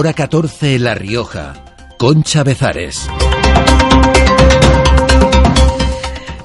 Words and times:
hora 0.00 0.14
14 0.14 0.76
en 0.76 0.84
La 0.84 0.94
Rioja. 0.94 1.52
Concha 1.98 2.42
Bezares. 2.42 3.06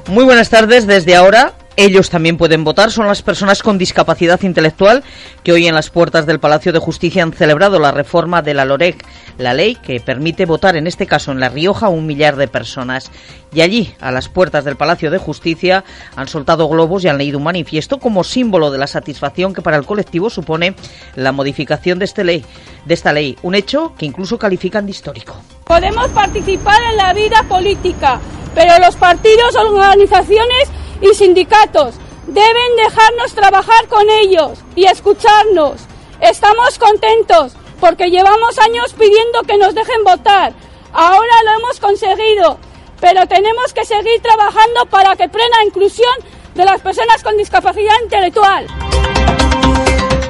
Muy 0.07 0.25
buenas 0.25 0.50
tardes 0.50 0.86
desde 0.86 1.16
ahora. 1.16 1.54
Ellos 1.78 2.10
también 2.10 2.38
pueden 2.38 2.64
votar. 2.64 2.90
Son 2.90 3.06
las 3.06 3.22
personas 3.22 3.62
con 3.62 3.78
discapacidad 3.78 4.42
intelectual 4.44 5.04
que 5.44 5.52
hoy 5.52 5.68
en 5.68 5.76
las 5.76 5.90
puertas 5.90 6.26
del 6.26 6.40
Palacio 6.40 6.71
de 6.71 6.80
Justicia 6.80 7.21
han 7.21 7.34
celebrado 7.34 7.80
la 7.80 7.91
reforma 7.91 8.41
de 8.41 8.54
la 8.54 8.64
LOREC, 8.64 9.05
la 9.38 9.54
ley 9.54 9.76
que 9.76 10.00
permite 10.00 10.46
votar, 10.46 10.77
en 10.77 10.88
este 10.88 11.05
caso 11.05 11.34
en 11.34 11.41
La 11.41 11.50
Rioja, 11.50 11.88
a 11.88 11.90
un 11.90 12.05
millar 12.05 12.38
de 12.38 12.48
personas. 12.48 13.12
Y 13.54 13.59
allí, 13.59 13.94
a 14.00 14.12
las 14.12 14.30
puertas 14.30 14.64
del 14.64 14.77
Palacio 14.77 15.12
de 15.12 15.18
Justicia, 15.18 15.84
han 16.16 16.30
soltado 16.30 16.70
globos 16.70 17.04
y 17.04 17.09
han 17.09 17.18
leído 17.18 17.40
un 17.40 17.44
manifiesto 17.44 18.00
como 18.00 18.23
símbolo 18.23 18.71
de 18.71 18.78
la 18.78 18.88
satisfacción 18.88 19.54
que 19.54 19.62
para 19.62 19.78
el 19.78 19.86
colectivo 19.86 20.30
supone 20.30 20.76
la 21.16 21.34
modificación 21.34 21.99
de, 21.99 22.05
este 22.05 22.44
esta 22.88 23.12
ley. 23.12 23.38
Un 23.44 23.54
hecho 23.54 23.94
que 23.98 24.05
incluso 24.05 24.38
califican 24.38 24.85
de 24.85 24.91
histórico. 24.91 25.35
Podemos 25.66 26.07
participar 26.12 26.82
en 26.91 26.98
la 26.98 27.13
vida 27.13 27.44
política, 27.49 28.20
pero 28.54 28.80
los 28.80 28.96
partidos, 28.96 29.55
organizaciones 29.55 30.70
y 31.02 31.13
sindicatos 31.13 31.95
deben 32.27 32.76
dejarnos 32.77 33.34
trabajar 33.34 33.88
con 33.88 34.09
ellos 34.09 34.59
y 34.76 34.85
escucharnos. 34.85 35.81
Estamos 36.21 36.80
contentos 36.80 37.54
porque 37.80 38.09
llevamos 38.09 38.58
años 38.59 38.94
pidiendo 38.94 39.44
que 39.44 39.58
nos 39.58 39.76
dejen 39.76 40.04
votar. 40.04 40.54
Ahora 40.94 41.44
lo 41.44 41.59
hemos 41.59 41.80
conseguido, 41.80 42.58
pero 42.99 43.27
tenemos 43.27 43.73
que 43.73 43.85
seguir 43.85 44.21
trabajando 44.21 44.85
para 44.90 45.16
que 45.16 45.30
plena 45.30 45.63
inclusión 45.66 46.16
de 46.55 46.66
las 46.66 46.81
personas 46.81 47.21
con 47.21 47.38
discapacidad 47.38 47.96
intelectual. 48.04 48.66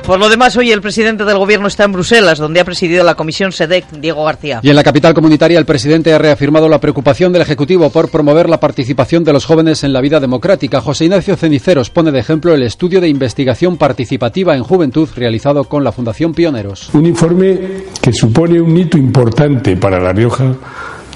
Por 0.06 0.20
lo 0.20 0.30
demás, 0.30 0.56
hoy 0.56 0.72
el 0.72 0.82
presidente 0.82 1.26
del 1.26 1.40
Gobierno 1.40 1.68
está 1.68 1.84
en 1.84 1.92
Bruselas, 1.92 2.38
donde 2.38 2.60
ha 2.60 2.64
presidido 2.64 3.04
la 3.04 3.16
comisión 3.16 3.52
SEDEC, 3.52 3.90
Diego 4.00 4.24
García. 4.24 4.60
Y 4.62 4.70
en 4.70 4.76
la 4.76 4.84
capital 4.84 5.16
comunitaria, 5.16 5.58
el 5.58 5.66
presidente 5.66 6.14
ha 6.14 6.20
reafirmado 6.20 6.70
la 6.70 6.80
preocupación 6.80 7.34
del 7.34 7.42
Ejecutivo 7.42 7.90
por 7.90 8.10
promover 8.10 8.48
la 8.48 8.60
participación 8.60 9.24
de 9.24 9.34
los 9.34 9.46
jóvenes 9.46 9.84
en 9.84 9.94
la 9.94 10.02
vida 10.02 10.20
democrática. 10.20 10.80
José 10.80 11.06
Ignacio 11.06 11.36
Ceniceros 11.36 11.90
pone 11.90 12.12
de 12.12 12.20
ejemplo 12.20 12.54
el 12.54 12.62
estudio 12.62 13.02
de 13.02 13.10
investigación 13.10 13.78
participativa 13.78 14.56
en 14.56 14.62
juventud 14.62 15.10
realizado 15.16 15.64
con 15.64 15.84
la 15.84 15.92
Fundación 15.92 16.36
Pioneros. 16.36 16.94
Un 16.94 17.08
informe 17.08 17.60
que 18.00 18.14
supone 18.14 18.62
un 18.62 18.78
hito 18.78 19.00
importante 19.00 19.76
para 19.76 20.00
La 20.00 20.14
Rioja, 20.14 20.54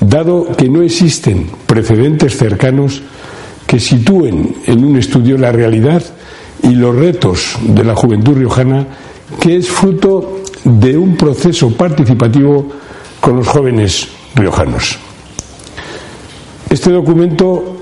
dado 0.02 0.48
que 0.58 0.68
no 0.68 0.82
existen 0.82 1.48
precedentes 1.68 2.36
cercanos 2.36 3.04
que 3.68 3.80
sitúen 3.80 4.56
en 4.66 4.84
un 4.84 4.98
estudio 4.98 5.38
la 5.38 5.52
realidad 5.52 6.02
y 6.64 6.76
los 6.76 6.96
retos 6.96 7.58
de 7.62 7.84
la 7.84 7.96
juventud 7.96 8.38
riojana, 8.38 8.86
que 9.40 9.58
es 9.58 9.70
fruto 9.70 10.42
de 10.64 10.98
un 10.98 11.16
proceso 11.16 11.72
participativo 11.72 12.68
con 13.20 13.38
los 13.38 13.48
jóvenes 13.48 14.08
riojanos. 14.36 14.98
Este 16.70 16.92
documento 16.92 17.78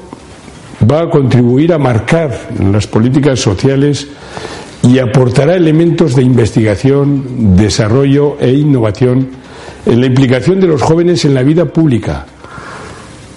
va 0.90 1.02
a 1.02 1.10
contribuir 1.10 1.74
a 1.74 1.78
marcar 1.78 2.50
las 2.72 2.88
políticas 2.88 3.40
sociales 3.40 4.08
y 4.84 5.00
aportará 5.00 5.56
elementos 5.56 6.16
de 6.16 6.24
investigación, 6.24 7.56
desarrollo 7.56 8.38
e 8.40 8.52
innovación 8.52 9.30
en 9.86 10.02
la 10.02 10.08
implicación 10.08 10.60
de 10.60 10.68
los 10.68 10.82
jóvenes 10.82 11.26
en 11.26 11.34
la 11.34 11.44
vida 11.44 11.66
pública, 11.66 12.26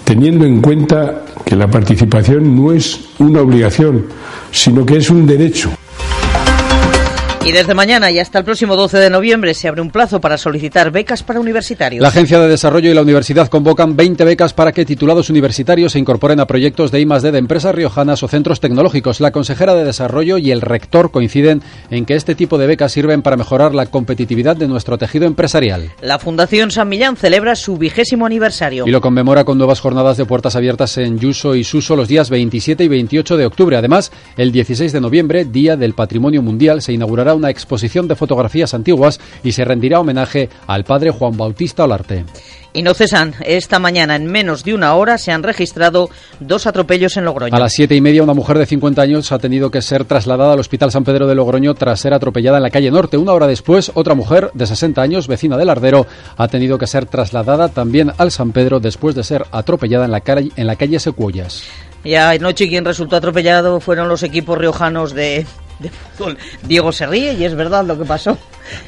teniendo 0.04 0.44
en 0.44 0.60
cuenta 0.60 1.24
que 1.44 1.56
la 1.56 1.68
participación 1.68 2.54
no 2.54 2.72
es 2.72 3.00
una 3.18 3.40
obligación, 3.40 4.06
sino 4.52 4.84
que 4.84 4.96
es 4.96 5.10
un 5.10 5.26
derecho. 5.26 5.70
Y 7.42 7.52
desde 7.52 7.72
mañana 7.72 8.10
y 8.10 8.18
hasta 8.18 8.38
el 8.38 8.44
próximo 8.44 8.76
12 8.76 8.98
de 8.98 9.08
noviembre 9.08 9.54
se 9.54 9.66
abre 9.66 9.80
un 9.80 9.90
plazo 9.90 10.20
para 10.20 10.36
solicitar 10.36 10.90
becas 10.90 11.22
para 11.22 11.40
universitarios. 11.40 12.02
La 12.02 12.08
Agencia 12.08 12.38
de 12.38 12.46
Desarrollo 12.46 12.90
y 12.90 12.94
la 12.94 13.00
Universidad 13.00 13.48
convocan 13.48 13.96
20 13.96 14.24
becas 14.24 14.52
para 14.52 14.72
que 14.72 14.84
titulados 14.84 15.30
universitarios 15.30 15.92
se 15.92 15.98
incorporen 15.98 16.38
a 16.38 16.46
proyectos 16.46 16.92
de 16.92 17.00
I+D 17.00 17.32
de 17.32 17.38
empresas 17.38 17.74
riojanas 17.74 18.22
o 18.22 18.28
centros 18.28 18.60
tecnológicos. 18.60 19.20
La 19.20 19.32
consejera 19.32 19.74
de 19.74 19.84
Desarrollo 19.84 20.36
y 20.36 20.50
el 20.50 20.60
rector 20.60 21.10
coinciden 21.10 21.62
en 21.90 22.04
que 22.04 22.14
este 22.14 22.34
tipo 22.34 22.58
de 22.58 22.66
becas 22.66 22.92
sirven 22.92 23.22
para 23.22 23.38
mejorar 23.38 23.74
la 23.74 23.86
competitividad 23.86 24.54
de 24.54 24.68
nuestro 24.68 24.98
tejido 24.98 25.24
empresarial. 25.26 25.90
La 26.02 26.18
Fundación 26.18 26.70
San 26.70 26.90
Millán 26.90 27.16
celebra 27.16 27.56
su 27.56 27.78
vigésimo 27.78 28.26
aniversario. 28.26 28.86
Y 28.86 28.90
lo 28.90 29.00
conmemora 29.00 29.44
con 29.44 29.56
nuevas 29.56 29.80
jornadas 29.80 30.18
de 30.18 30.26
puertas 30.26 30.56
abiertas 30.56 30.98
en 30.98 31.18
Yuso 31.18 31.54
y 31.54 31.64
Suso 31.64 31.96
los 31.96 32.06
días 32.06 32.28
27 32.28 32.84
y 32.84 32.88
28 32.88 33.38
de 33.38 33.46
octubre. 33.46 33.76
Además, 33.78 34.12
el 34.36 34.52
16 34.52 34.92
de 34.92 35.00
noviembre, 35.00 35.46
Día 35.46 35.78
del 35.78 35.94
Patrimonio 35.94 36.42
Mundial, 36.42 36.82
se 36.82 36.92
inaugurará 36.92 37.29
una 37.34 37.50
exposición 37.50 38.08
de 38.08 38.16
fotografías 38.16 38.74
antiguas 38.74 39.20
y 39.42 39.52
se 39.52 39.64
rendirá 39.64 40.00
homenaje 40.00 40.48
al 40.66 40.84
padre 40.84 41.10
Juan 41.10 41.36
Bautista 41.36 41.84
Olarte. 41.84 42.24
Y 42.72 42.82
no 42.82 42.94
cesan. 42.94 43.34
Esta 43.44 43.80
mañana, 43.80 44.14
en 44.14 44.26
menos 44.26 44.62
de 44.62 44.74
una 44.74 44.94
hora, 44.94 45.18
se 45.18 45.32
han 45.32 45.42
registrado 45.42 46.08
dos 46.38 46.68
atropellos 46.68 47.16
en 47.16 47.24
Logroño. 47.24 47.56
A 47.56 47.58
las 47.58 47.72
siete 47.72 47.96
y 47.96 48.00
media, 48.00 48.22
una 48.22 48.34
mujer 48.34 48.58
de 48.58 48.66
50 48.66 49.02
años 49.02 49.32
ha 49.32 49.40
tenido 49.40 49.72
que 49.72 49.82
ser 49.82 50.04
trasladada 50.04 50.52
al 50.52 50.60
Hospital 50.60 50.92
San 50.92 51.02
Pedro 51.02 51.26
de 51.26 51.34
Logroño 51.34 51.74
tras 51.74 52.00
ser 52.00 52.14
atropellada 52.14 52.58
en 52.58 52.62
la 52.62 52.70
calle 52.70 52.90
Norte. 52.92 53.16
Una 53.16 53.32
hora 53.32 53.48
después, 53.48 53.90
otra 53.94 54.14
mujer 54.14 54.50
de 54.54 54.66
60 54.66 55.02
años, 55.02 55.26
vecina 55.26 55.56
del 55.56 55.68
Ardero, 55.68 56.06
ha 56.36 56.46
tenido 56.46 56.78
que 56.78 56.86
ser 56.86 57.06
trasladada 57.06 57.70
también 57.70 58.12
al 58.18 58.30
San 58.30 58.52
Pedro 58.52 58.78
después 58.78 59.16
de 59.16 59.24
ser 59.24 59.46
atropellada 59.50 60.04
en 60.04 60.12
la 60.12 60.20
calle, 60.20 60.52
en 60.54 60.66
la 60.68 60.76
calle 60.76 61.00
Secuellas. 61.00 61.64
Y 62.04 62.14
anoche 62.14 62.68
quien 62.68 62.84
resultó 62.84 63.16
atropellado 63.16 63.80
fueron 63.80 64.08
los 64.08 64.22
equipos 64.22 64.56
riojanos 64.56 65.12
de, 65.12 65.44
de. 65.80 65.90
Diego 66.62 66.92
se 66.92 67.06
ríe 67.06 67.34
y 67.34 67.44
es 67.44 67.54
verdad 67.54 67.84
lo 67.84 67.98
que 67.98 68.04
pasó. 68.04 68.38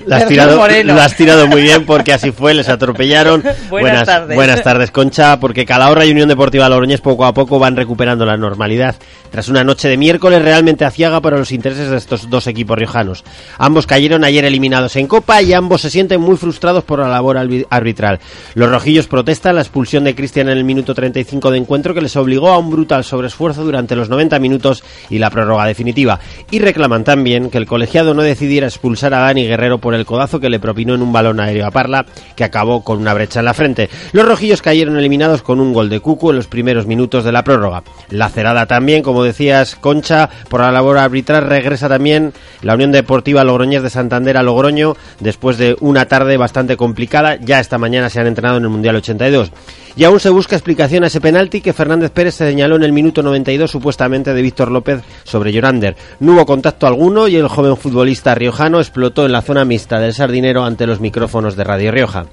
Lo 0.07 0.17
has, 0.17 0.27
tirado, 0.27 0.69
lo 0.85 1.01
has 1.01 1.17
tirado 1.17 1.47
muy 1.47 1.63
bien 1.63 1.87
porque 1.87 2.13
así 2.13 2.33
fue, 2.33 2.55
les 2.55 2.69
atropellaron. 2.69 3.43
Buenas 3.71 4.07
tardes. 4.07 4.37
Buenas 4.37 4.63
tardes, 4.63 4.91
Concha, 4.91 5.39
porque 5.39 5.65
Calahorra 5.65 6.05
y 6.05 6.11
Unión 6.11 6.29
Deportiva 6.29 6.69
Logroñés 6.69 7.01
poco 7.01 7.25
a 7.25 7.33
poco 7.33 7.59
van 7.59 7.77
recuperando 7.77 8.25
la 8.25 8.37
normalidad. 8.37 8.97
Tras 9.31 9.49
una 9.49 9.65
noche 9.65 9.89
de 9.89 9.97
miércoles 9.97 10.43
realmente 10.43 10.85
aciaga 10.85 11.21
para 11.21 11.39
los 11.39 11.53
intereses 11.53 11.89
de 11.89 11.97
estos 11.97 12.29
dos 12.29 12.47
equipos 12.47 12.77
riojanos. 12.77 13.25
Ambos 13.59 13.87
cayeron 13.87 14.25
ayer 14.25 14.45
eliminados 14.45 14.97
en 14.97 15.07
Copa 15.07 15.41
y 15.41 15.53
ambos 15.53 15.81
se 15.81 15.91
sienten 15.91 16.21
muy 16.21 16.37
frustrados 16.37 16.85
por 16.85 16.99
la 16.99 17.09
labor 17.09 17.39
arbitral. 17.71 18.21
Los 18.55 18.71
rojillos 18.71 19.07
protestan 19.07 19.55
la 19.55 19.63
expulsión 19.63 20.05
de 20.05 20.15
Cristian 20.15 20.49
en 20.49 20.59
el 20.59 20.65
minuto 20.65 20.95
35 20.95 21.51
de 21.51 21.59
encuentro 21.59 21.95
que 21.95 22.03
les 22.03 22.17
obligó 22.17 22.51
a 22.51 22.59
un 22.59 22.71
brutal 22.71 23.05
sobreesfuerzo 23.05 23.65
durante 23.65 23.97
los 23.97 24.09
90 24.09 24.39
minutos 24.39 24.85
y 25.09 25.19
la 25.19 25.31
prórroga 25.31 25.65
definitiva. 25.65 26.21
Y 26.51 26.59
reclaman 26.59 27.05
también 27.05 27.51
que 27.51 27.59
el 27.59 27.67
colegiado 27.67 28.15
no 28.15 28.23
decidiera 28.23 28.67
expulsar 28.67 29.15
a 29.15 29.21
Dani 29.21 29.47
Guerrero 29.47 29.72
por 29.79 29.95
el 29.95 30.07
codazo 30.07 30.41
que 30.41 30.51
le 30.51 30.61
propinó 30.61 30.95
en 30.95 31.03
un 31.03 31.13
balón 31.13 31.41
aéreo 31.41 31.67
a 31.67 31.71
Parla, 31.71 32.07
que 32.37 32.45
acabó 32.45 32.83
con 32.83 32.99
una 32.99 33.15
brecha 33.15 33.41
en 33.41 33.47
la 33.47 33.55
frente. 33.55 33.91
Los 34.13 34.27
rojillos 34.27 34.63
cayeron 34.63 34.97
eliminados 34.97 35.43
con 35.43 35.61
un 35.61 35.73
gol 35.73 35.89
de 35.89 36.01
Cucu 36.01 36.31
en 36.31 36.37
los 36.37 36.47
primeros 36.47 36.87
minutos 36.87 37.25
de 37.25 37.33
la 37.33 37.45
prórroga. 37.45 37.83
Lacerada 38.11 38.67
también, 38.67 39.03
como 39.03 39.25
decías, 39.25 39.77
Concha, 39.77 40.29
por 40.49 40.61
la 40.61 40.73
labor 40.73 40.99
arbitral, 40.99 41.47
regresa 41.47 41.89
también 41.89 42.33
la 42.63 42.75
Unión 42.75 42.93
Deportiva 42.93 43.45
Logroñés 43.45 43.83
de 43.83 43.91
Santander 43.91 44.37
a 44.37 44.43
Logroño 44.43 44.97
después 45.21 45.59
de 45.59 45.77
una 45.81 46.07
tarde 46.07 46.37
bastante 46.37 46.77
complicada. 46.77 47.37
Ya 47.37 47.61
esta 47.61 47.79
mañana 47.79 48.11
se 48.11 48.21
han 48.21 48.27
entrenado 48.27 48.59
en 48.59 48.65
el 48.65 48.71
Mundial 48.71 48.97
82. 48.97 49.53
Y 49.95 50.05
aún 50.05 50.21
se 50.21 50.31
busca 50.31 50.57
explicación 50.57 51.05
a 51.05 51.09
ese 51.09 51.21
penalti 51.21 51.61
que 51.61 51.75
Fernández 51.75 52.11
Pérez 52.11 52.35
se 52.35 52.49
señaló 52.49 52.77
en 52.77 52.83
el 52.83 52.93
minuto 52.93 53.23
92 53.23 53.71
supuestamente 53.71 54.33
de 54.33 54.41
Víctor 54.41 54.71
López 54.71 55.03
sobre 55.25 55.53
Llorander. 55.53 55.97
No 56.19 56.33
hubo 56.33 56.47
contacto 56.47 56.87
alguno 56.87 57.29
y 57.29 57.37
el 57.37 57.49
joven 57.49 57.77
futbolista 57.77 58.35
riojano 58.35 58.81
explotó 58.81 59.27
en 59.27 59.33
la 59.33 59.43
zona 59.43 59.62
mixta 59.65 59.99
del 59.99 60.15
Sardinero 60.15 60.65
ante 60.65 60.87
los 60.87 61.01
micrófonos 61.01 61.57
de 61.57 61.65
Radio 61.65 61.91
Rioja. 61.93 62.27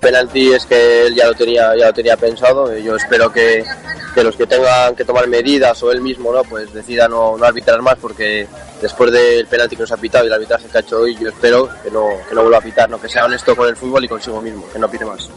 penalti 0.00 0.52
es 0.52 0.64
que 0.66 1.06
él 1.06 1.14
ya 1.14 1.26
lo 1.26 1.34
tenía 1.34 1.76
ya 1.76 1.86
lo 1.86 1.92
tenía 1.92 2.16
pensado 2.16 2.76
yo 2.78 2.96
espero 2.96 3.32
que, 3.32 3.64
que 4.14 4.22
los 4.22 4.36
que 4.36 4.46
tengan 4.46 4.94
que 4.94 5.04
tomar 5.04 5.26
medidas 5.26 5.82
o 5.82 5.90
él 5.90 6.00
mismo 6.00 6.32
no 6.32 6.42
pues 6.44 6.72
decida 6.72 7.08
no, 7.08 7.36
no 7.36 7.44
arbitrar 7.44 7.82
más 7.82 7.96
porque 7.96 8.46
después 8.80 9.10
del 9.10 9.46
penalti 9.46 9.76
que 9.76 9.82
nos 9.82 9.92
ha 9.92 9.96
pitado 9.96 10.24
y 10.24 10.28
el 10.28 10.34
arbitraje 10.34 10.68
que 10.68 10.78
ha 10.78 10.80
hecho 10.80 11.00
hoy 11.00 11.16
yo 11.16 11.28
espero 11.28 11.68
que 11.82 11.90
no, 11.90 12.06
que 12.28 12.34
no 12.34 12.42
vuelva 12.42 12.58
a 12.58 12.62
pitar 12.62 12.88
no 12.88 13.00
que 13.00 13.08
sea 13.08 13.24
honesto 13.24 13.56
con 13.56 13.68
el 13.68 13.76
fútbol 13.76 14.04
y 14.04 14.08
consigo 14.08 14.40
mismo 14.40 14.64
que 14.72 14.78
no 14.78 14.88
pite 14.88 15.04
más 15.04 15.28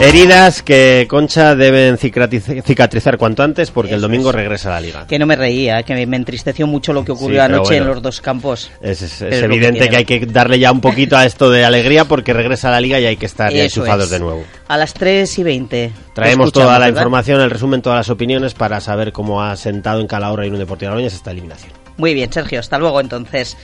Heridas 0.00 0.62
que 0.62 1.06
Concha 1.08 1.54
deben 1.54 1.96
cicatriz- 1.96 2.62
cicatrizar 2.64 3.16
cuanto 3.16 3.42
antes 3.42 3.70
porque 3.70 3.94
el 3.94 4.00
domingo 4.00 4.32
regresa 4.32 4.68
a 4.70 4.72
la 4.72 4.80
liga. 4.80 5.06
Que 5.06 5.18
no 5.18 5.24
me 5.24 5.34
reía, 5.36 5.82
que 5.82 6.06
me 6.06 6.16
entristeció 6.16 6.66
mucho 6.66 6.92
lo 6.92 7.04
que 7.04 7.12
ocurrió 7.12 7.40
Sí, 7.40 7.44
anoche 7.44 7.76
en 7.78 7.86
los 7.86 8.02
dos 8.02 8.20
campos. 8.20 8.70
Es, 8.82 9.22
evidente 9.22 9.88
que, 9.88 9.96
hay 9.96 10.04
que 10.04 10.26
darle 10.26 10.58
ya 10.58 10.72
un 10.72 10.80
poquito 10.80 11.16
a 11.16 11.24
esto 11.24 11.50
de 11.50 11.64
alegría 11.64 12.04
porque 12.04 12.32
regresa 12.34 12.68
a 12.68 12.72
la 12.72 12.80
liga 12.80 13.00
y 13.00 13.06
hay 13.06 13.16
que 13.16 13.26
estar 13.26 13.52
ya 13.52 13.64
enchufados 13.64 14.10
de 14.10 14.18
nuevo. 14.18 14.44
A 14.68 14.76
las 14.76 14.92
3 14.94 15.38
y 15.38 15.42
20. 15.42 15.92
Traemos 16.12 16.52
toda 16.52 16.72
la 16.72 16.86
¿verdad? 16.86 16.88
información, 16.88 17.40
el 17.40 17.50
resumen, 17.50 17.80
todas 17.80 17.98
las 18.00 18.10
opiniones 18.10 18.52
para 18.52 18.80
saber 18.80 19.12
cómo 19.12 19.42
ha 19.42 19.56
sentado 19.56 20.00
en 20.00 20.06
Calahorra 20.06 20.44
y 20.44 20.48
en 20.48 20.54
un 20.54 20.58
Deportivo 20.58 20.90
Logroñés 20.90 21.14
esta 21.14 21.30
eliminación. 21.30 21.72
Muy 21.96 22.12
bien, 22.12 22.30
Sergio, 22.32 22.60
hasta 22.60 22.78
luego 22.78 23.00
entonces. 23.00 23.56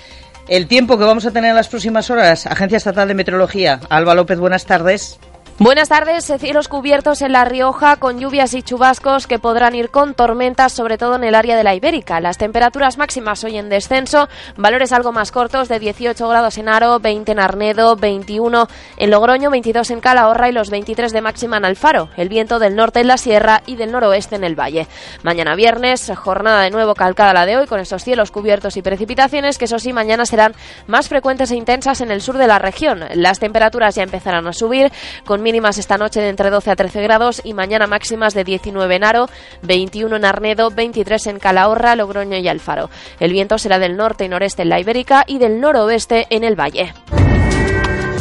El 0.48 0.68
tiempo 0.68 0.96
que 0.96 1.04
vamos 1.04 1.26
a 1.26 1.32
tener 1.32 1.50
en 1.50 1.56
las 1.56 1.68
próximas 1.68 2.08
horas, 2.08 2.46
Agencia 2.46 2.78
Estatal 2.78 3.06
de 3.08 3.14
Meteorología. 3.14 3.80
Alba 3.90 4.14
López, 4.14 4.38
buenas 4.38 4.64
tardes. 4.64 5.18
Buenas 5.62 5.90
tardes. 5.90 6.24
Cielos 6.38 6.68
cubiertos 6.68 7.20
en 7.20 7.32
La 7.32 7.44
Rioja 7.44 7.96
con 7.96 8.18
lluvias 8.18 8.54
y 8.54 8.62
chubascos 8.62 9.26
que 9.26 9.38
podrán 9.38 9.74
ir 9.74 9.90
con 9.90 10.14
tormentas, 10.14 10.72
sobre 10.72 10.96
todo 10.96 11.16
en 11.16 11.24
el 11.24 11.34
área 11.34 11.54
de 11.54 11.62
la 11.62 11.74
Ibérica. 11.74 12.18
Las 12.18 12.38
temperaturas 12.38 12.96
máximas 12.96 13.44
hoy 13.44 13.58
en 13.58 13.68
descenso, 13.68 14.30
valores 14.56 14.90
algo 14.90 15.12
más 15.12 15.30
cortos 15.30 15.68
de 15.68 15.78
18 15.78 16.26
grados 16.26 16.56
en 16.56 16.70
Aro, 16.70 16.98
20 16.98 17.32
en 17.32 17.40
Arnedo, 17.40 17.94
21 17.96 18.68
en 18.96 19.10
Logroño, 19.10 19.50
22 19.50 19.90
en 19.90 20.00
Calahorra 20.00 20.48
y 20.48 20.52
los 20.52 20.70
23 20.70 21.12
de 21.12 21.20
máxima 21.20 21.58
en 21.58 21.66
Alfaro. 21.66 22.08
El 22.16 22.30
viento 22.30 22.58
del 22.58 22.74
norte 22.74 23.00
en 23.00 23.08
la 23.08 23.18
sierra 23.18 23.62
y 23.66 23.76
del 23.76 23.92
noroeste 23.92 24.36
en 24.36 24.44
el 24.44 24.58
valle. 24.58 24.86
Mañana 25.24 25.56
viernes, 25.56 26.10
jornada 26.16 26.62
de 26.62 26.70
nuevo 26.70 26.94
calcada 26.94 27.34
la 27.34 27.44
de 27.44 27.58
hoy 27.58 27.66
con 27.66 27.80
estos 27.80 28.02
cielos 28.02 28.30
cubiertos 28.30 28.78
y 28.78 28.82
precipitaciones 28.82 29.58
que 29.58 29.66
eso 29.66 29.78
sí 29.78 29.92
mañana 29.92 30.24
serán 30.24 30.54
más 30.86 31.10
frecuentes 31.10 31.50
e 31.50 31.56
intensas 31.56 32.00
en 32.00 32.10
el 32.10 32.22
sur 32.22 32.38
de 32.38 32.46
la 32.46 32.58
región. 32.58 33.04
Las 33.12 33.40
temperaturas 33.40 33.94
ya 33.94 34.04
empezarán 34.04 34.46
a 34.46 34.54
subir 34.54 34.90
con 35.26 35.49
mínimas 35.50 35.78
esta 35.78 35.98
noche 35.98 36.20
de 36.20 36.28
entre 36.28 36.48
12 36.48 36.70
a 36.70 36.76
13 36.76 37.02
grados 37.02 37.40
y 37.42 37.54
mañana 37.54 37.88
máximas 37.88 38.34
de 38.34 38.44
19 38.44 38.94
en 38.94 39.02
Aro, 39.02 39.28
21 39.62 40.14
en 40.14 40.24
Arnedo, 40.24 40.70
23 40.70 41.26
en 41.26 41.38
Calahorra, 41.40 41.96
Logroño 41.96 42.36
y 42.36 42.46
Alfaro. 42.46 42.88
El 43.18 43.32
viento 43.32 43.58
será 43.58 43.80
del 43.80 43.96
norte 43.96 44.24
y 44.24 44.28
noreste 44.28 44.62
en 44.62 44.68
la 44.68 44.78
Ibérica 44.78 45.24
y 45.26 45.38
del 45.38 45.60
noroeste 45.60 46.28
en 46.30 46.44
el 46.44 46.54
Valle. 46.54 46.94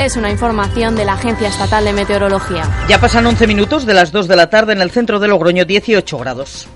Es 0.01 0.17
una 0.17 0.31
información 0.31 0.95
de 0.95 1.05
la 1.05 1.13
Agencia 1.13 1.49
Estatal 1.49 1.85
de 1.85 1.93
Meteorología. 1.93 2.63
Ya 2.87 2.99
pasan 2.99 3.27
11 3.27 3.45
minutos 3.45 3.85
de 3.85 3.93
las 3.93 4.11
2 4.11 4.27
de 4.27 4.35
la 4.35 4.49
tarde 4.49 4.73
en 4.73 4.81
el 4.81 4.89
centro 4.89 5.19
de 5.19 5.27
Logroño, 5.27 5.65
18 5.65 6.17
grados. 6.17 6.67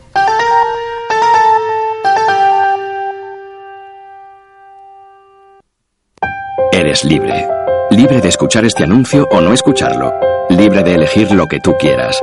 Eres 6.71 7.03
libre 7.05 7.47
Libre 7.93 8.21
de 8.21 8.29
escuchar 8.29 8.65
este 8.65 8.85
anuncio 8.85 9.27
o 9.29 9.39
no 9.39 9.53
escucharlo. 9.53 10.32
Libre 10.57 10.83
de 10.83 10.93
elegir 10.93 11.31
lo 11.31 11.47
que 11.47 11.59
tú 11.59 11.73
quieras. 11.79 12.19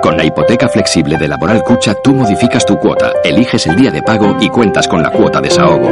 Con 0.00 0.16
la 0.16 0.24
hipoteca 0.24 0.68
flexible 0.68 1.16
de 1.16 1.26
Laboral 1.26 1.64
Cucha 1.64 1.94
tú 2.02 2.14
modificas 2.14 2.64
tu 2.64 2.78
cuota, 2.78 3.12
eliges 3.24 3.66
el 3.66 3.74
día 3.74 3.90
de 3.90 4.02
pago 4.02 4.36
y 4.40 4.48
cuentas 4.48 4.86
con 4.86 5.02
la 5.02 5.10
cuota 5.10 5.40
desahogo. 5.40 5.90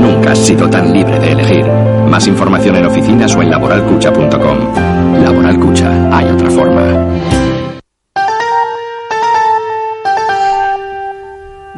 Nunca 0.00 0.32
has 0.32 0.38
sido 0.38 0.70
tan 0.70 0.92
libre 0.92 1.18
de 1.18 1.32
elegir. 1.32 1.66
Más 1.66 2.28
información 2.28 2.76
en 2.76 2.86
oficinas 2.86 3.34
o 3.34 3.42
en 3.42 3.50
laboralcucha.com. 3.50 5.20
Laboral 5.20 5.58
Cucha, 5.58 6.16
hay 6.16 6.26
otra 6.26 6.48
forma. 6.48 7.35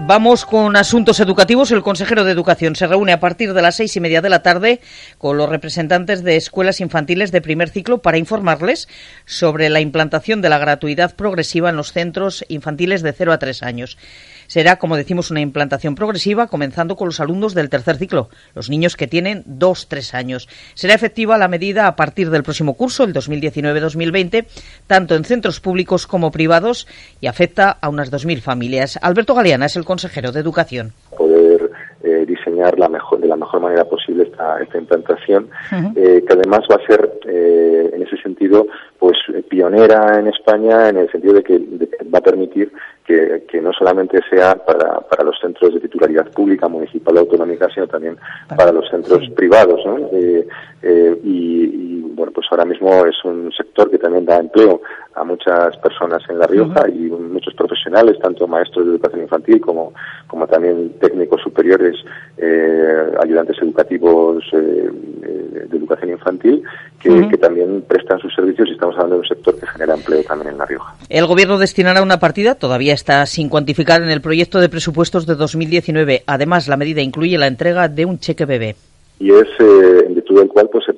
Vamos 0.08 0.46
con 0.46 0.74
asuntos 0.76 1.20
educativos. 1.20 1.70
El 1.70 1.82
consejero 1.82 2.24
de 2.24 2.32
Educación 2.32 2.74
se 2.74 2.86
reúne 2.86 3.12
a 3.12 3.20
partir 3.20 3.52
de 3.52 3.60
las 3.60 3.76
seis 3.76 3.94
y 3.94 4.00
media 4.00 4.22
de 4.22 4.30
la 4.30 4.42
tarde 4.42 4.80
con 5.18 5.36
los 5.36 5.50
representantes 5.50 6.24
de 6.24 6.36
escuelas 6.36 6.80
infantiles 6.80 7.30
de 7.30 7.42
primer 7.42 7.68
ciclo 7.68 8.00
para 8.00 8.16
informarles 8.16 8.88
sobre 9.26 9.68
la 9.68 9.80
implantación 9.80 10.40
de 10.40 10.48
la 10.48 10.56
gratuidad 10.56 11.14
progresiva 11.14 11.68
en 11.68 11.76
los 11.76 11.92
centros 11.92 12.42
infantiles 12.48 13.02
de 13.02 13.12
0 13.12 13.34
a 13.34 13.38
3 13.38 13.62
años. 13.62 13.98
Será, 14.48 14.76
como 14.76 14.96
decimos, 14.96 15.30
una 15.30 15.40
implantación 15.40 15.94
progresiva, 15.94 16.48
comenzando 16.48 16.96
con 16.96 17.06
los 17.06 17.20
alumnos 17.20 17.54
del 17.54 17.70
tercer 17.70 17.96
ciclo, 17.96 18.28
los 18.56 18.68
niños 18.68 18.96
que 18.96 19.06
tienen 19.06 19.44
2-3 19.44 20.14
años. 20.14 20.48
Será 20.74 20.94
efectiva 20.94 21.38
la 21.38 21.46
medida 21.46 21.86
a 21.86 21.94
partir 21.94 22.30
del 22.30 22.42
próximo 22.42 22.74
curso, 22.74 23.04
el 23.04 23.14
2019-2020, 23.14 24.46
tanto 24.88 25.14
en 25.14 25.24
centros 25.24 25.60
públicos 25.60 26.08
como 26.08 26.32
privados, 26.32 26.88
y 27.20 27.28
afecta 27.28 27.78
a 27.80 27.88
unas 27.88 28.10
2.000 28.10 28.40
familias. 28.40 28.98
Alberto 29.02 29.34
Galeana 29.34 29.66
es 29.66 29.76
el 29.76 29.84
consejero 29.84 30.32
de 30.32 30.40
Educación 30.40 30.94
poder 31.16 31.70
eh, 32.02 32.24
diseñar 32.26 32.78
la 32.78 32.88
de 33.28 33.36
la 33.36 33.44
mejor 33.44 33.60
manera 33.60 33.84
posible 33.84 34.24
esta, 34.24 34.60
esta 34.62 34.78
implantación, 34.78 35.48
eh, 35.94 36.24
que 36.26 36.32
además 36.32 36.60
va 36.70 36.76
a 36.76 36.86
ser, 36.86 37.20
eh, 37.26 37.90
en 37.92 38.02
ese 38.02 38.16
sentido, 38.16 38.66
pues 38.98 39.16
pionera 39.48 40.18
en 40.18 40.28
España, 40.28 40.88
en 40.88 40.96
el 40.96 41.10
sentido 41.10 41.34
de 41.34 41.42
que, 41.42 41.58
de 41.58 41.88
que 41.88 42.04
va 42.12 42.18
a 42.18 42.22
permitir 42.22 42.72
que, 43.04 43.60
no 43.62 43.72
solamente 43.72 44.20
sea 44.30 44.54
para, 44.54 45.00
para, 45.00 45.24
los 45.24 45.38
centros 45.40 45.74
de 45.74 45.80
titularidad 45.80 46.30
pública, 46.30 46.68
municipal 46.68 47.16
o 47.16 47.20
autonómica, 47.20 47.68
sino 47.74 47.86
también 47.86 48.16
para 48.54 48.70
los 48.70 48.88
centros 48.90 49.28
privados. 49.30 49.80
Eh, 50.12 50.46
eh, 50.82 51.20
y, 51.24 51.97
bueno, 52.18 52.32
pues 52.34 52.46
ahora 52.50 52.64
mismo 52.64 53.06
es 53.06 53.16
un 53.24 53.50
sector 53.52 53.90
que 53.90 53.98
también 53.98 54.26
da 54.26 54.38
empleo 54.38 54.82
a 55.14 55.24
muchas 55.24 55.76
personas 55.78 56.22
en 56.28 56.38
La 56.38 56.46
Rioja 56.46 56.88
y 56.88 57.08
muchos 57.08 57.54
profesionales, 57.54 58.18
tanto 58.20 58.46
maestros 58.46 58.86
de 58.86 58.92
educación 58.92 59.22
infantil 59.22 59.60
como, 59.60 59.92
como 60.26 60.46
también 60.46 60.92
técnicos 61.00 61.40
superiores, 61.42 61.96
eh, 62.36 63.12
ayudantes 63.22 63.56
educativos 63.62 64.44
de 64.52 65.76
educación 65.76 66.10
infantil, 66.10 66.62
que, 67.00 67.28
que, 67.28 67.38
también 67.38 67.82
prestan 67.82 68.18
sus 68.20 68.34
servicios 68.34 68.68
y 68.68 68.72
estamos 68.72 68.94
hablando 68.96 69.16
de 69.16 69.20
un 69.20 69.28
sector 69.28 69.58
que 69.58 69.66
genera 69.66 69.94
empleo 69.94 70.22
también 70.24 70.52
en 70.52 70.58
La 70.58 70.66
Rioja. 70.66 70.94
El 71.08 71.26
Gobierno 71.26 71.58
destinará 71.58 72.02
una 72.02 72.18
partida, 72.18 72.54
todavía 72.54 72.94
está 72.94 73.24
sin 73.26 73.48
cuantificar 73.48 74.02
en 74.02 74.10
el 74.10 74.20
proyecto 74.20 74.60
de 74.60 74.68
presupuestos 74.68 75.26
de 75.26 75.34
2019. 75.34 76.22
Además, 76.26 76.68
la 76.68 76.76
medida 76.76 77.00
incluye 77.00 77.38
la 77.38 77.46
entrega 77.46 77.88
de 77.88 78.04
un 78.04 78.18
cheque 78.18 78.44
bebé. 78.44 78.76
Y 79.20 79.32
es 79.32 79.48
eh, 79.58 80.04
en 80.06 80.14
virtud 80.14 80.38
del 80.38 80.48
cual 80.48 80.68
pues 80.70 80.84
se 80.84 80.92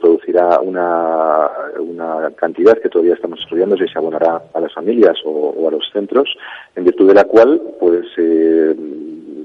una, 0.63 1.51
una 1.79 2.31
cantidad 2.37 2.79
que 2.79 2.89
todavía 2.89 3.15
estamos 3.15 3.41
estudiando 3.41 3.77
si 3.77 3.87
se 3.87 3.99
abonará 3.99 4.43
a 4.55 4.61
las 4.61 4.73
familias 4.73 5.17
o, 5.25 5.69
a 5.69 5.71
los 5.71 5.89
centros, 5.93 6.29
en 6.77 6.85
virtud 6.85 7.09
de 7.09 7.15
la 7.15 7.25
cual 7.25 7.61
pues 7.79 8.07
eh, 8.17 8.75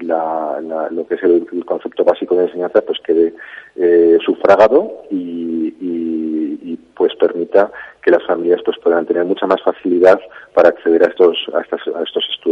la, 0.02 0.90
lo 0.92 1.08
que 1.08 1.16
es 1.16 1.24
el, 1.24 1.46
concepto 1.66 2.04
básico 2.04 2.36
de 2.36 2.46
enseñanza 2.46 2.82
pues 2.82 3.00
quede 3.00 3.34
eh, 3.76 4.18
sufragado 4.24 5.04
y, 5.10 5.74
y, 5.80 6.05
pues 6.96 7.16
permita 7.16 7.72
que 8.02 8.12
las 8.12 8.26
familias 8.26 8.62
pues 8.64 8.78
puedan 8.80 9.06
tener 9.06 9.26
mucha 9.26 9.48
más 9.48 9.62
facilidad 9.62 10.20
para 10.54 10.70
acceder 10.70 11.04
a 11.04 11.08
estos 11.08 11.38
a, 11.54 11.60
a 11.60 12.04
estos 12.04 12.26
estudios 12.34 12.46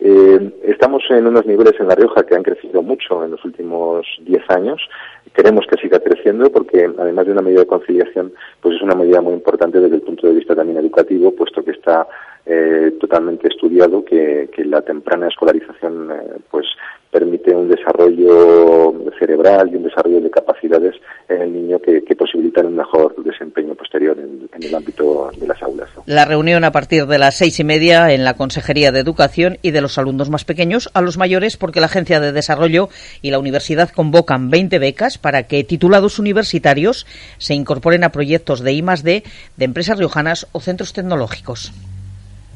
eh, 0.00 0.52
estamos 0.64 1.02
en 1.10 1.26
unos 1.26 1.46
niveles 1.46 1.74
en 1.78 1.88
La 1.88 1.94
Rioja 1.94 2.24
que 2.24 2.34
han 2.34 2.42
crecido 2.42 2.82
mucho 2.82 3.24
en 3.24 3.30
los 3.30 3.44
últimos 3.44 4.06
10 4.20 4.50
años. 4.50 4.80
Queremos 5.32 5.66
que 5.66 5.80
siga 5.80 6.00
creciendo 6.00 6.50
porque 6.50 6.90
además 6.98 7.26
de 7.26 7.32
una 7.32 7.42
medida 7.42 7.60
de 7.60 7.66
conciliación 7.66 8.32
pues 8.60 8.76
es 8.76 8.82
una 8.82 8.94
medida 8.94 9.20
muy 9.20 9.34
importante 9.34 9.80
desde 9.80 9.96
el 9.96 10.02
punto 10.02 10.26
de 10.26 10.34
vista 10.34 10.54
también 10.54 10.78
educativo 10.78 11.34
puesto 11.34 11.64
que 11.64 11.72
está 11.72 12.06
eh, 12.46 12.92
totalmente 13.00 13.48
estudiado 13.48 14.04
que, 14.04 14.50
que, 14.52 14.64
la 14.64 14.82
temprana 14.82 15.28
escolarización 15.28 16.10
eh, 16.10 16.36
pues 16.50 16.66
permite 17.14 17.54
un 17.54 17.68
desarrollo 17.68 18.92
cerebral 19.20 19.70
y 19.72 19.76
un 19.76 19.84
desarrollo 19.84 20.20
de 20.20 20.30
capacidades 20.30 20.96
en 21.28 21.42
el 21.42 21.52
niño 21.52 21.78
que, 21.78 22.02
posibilitan 22.16 22.66
un 22.66 22.76
mejor 22.76 23.14
desempeño 23.22 23.74
posterior 23.76 24.16
en, 24.18 24.48
el 24.60 24.74
ámbito 24.74 25.30
de 25.38 25.46
las 25.46 25.62
aulas. 25.62 25.88
La 26.06 26.24
reunión 26.24 26.64
a 26.64 26.72
partir 26.72 27.06
de 27.06 27.18
las 27.18 27.36
seis 27.36 27.60
y 27.60 27.64
media 27.64 28.12
en 28.12 28.24
la 28.24 28.34
Consejería 28.34 28.90
de 28.90 28.98
Educación 28.98 29.58
y 29.62 29.70
de 29.70 29.80
los 29.80 29.96
alumnos 29.96 30.28
más 30.28 30.44
pequeños 30.44 30.90
a 30.94 31.02
los 31.02 31.16
mayores 31.16 31.56
porque 31.56 31.80
la 31.80 31.86
Agencia 31.86 32.18
de 32.18 32.32
Desarrollo 32.32 32.88
y 33.22 33.30
la 33.30 33.38
Universidad 33.38 33.90
convocan 33.90 34.50
20 34.50 34.80
becas 34.80 35.16
para 35.18 35.44
que 35.44 35.62
titulados 35.62 36.18
universitarios 36.18 37.06
se 37.38 37.54
incorporen 37.54 38.02
a 38.02 38.10
proyectos 38.10 38.60
de 38.60 38.72
I+D 38.72 39.22
de 39.56 39.64
empresas 39.64 39.98
riojanas 39.98 40.48
o 40.50 40.58
centros 40.58 40.92
tecnológicos. 40.92 41.72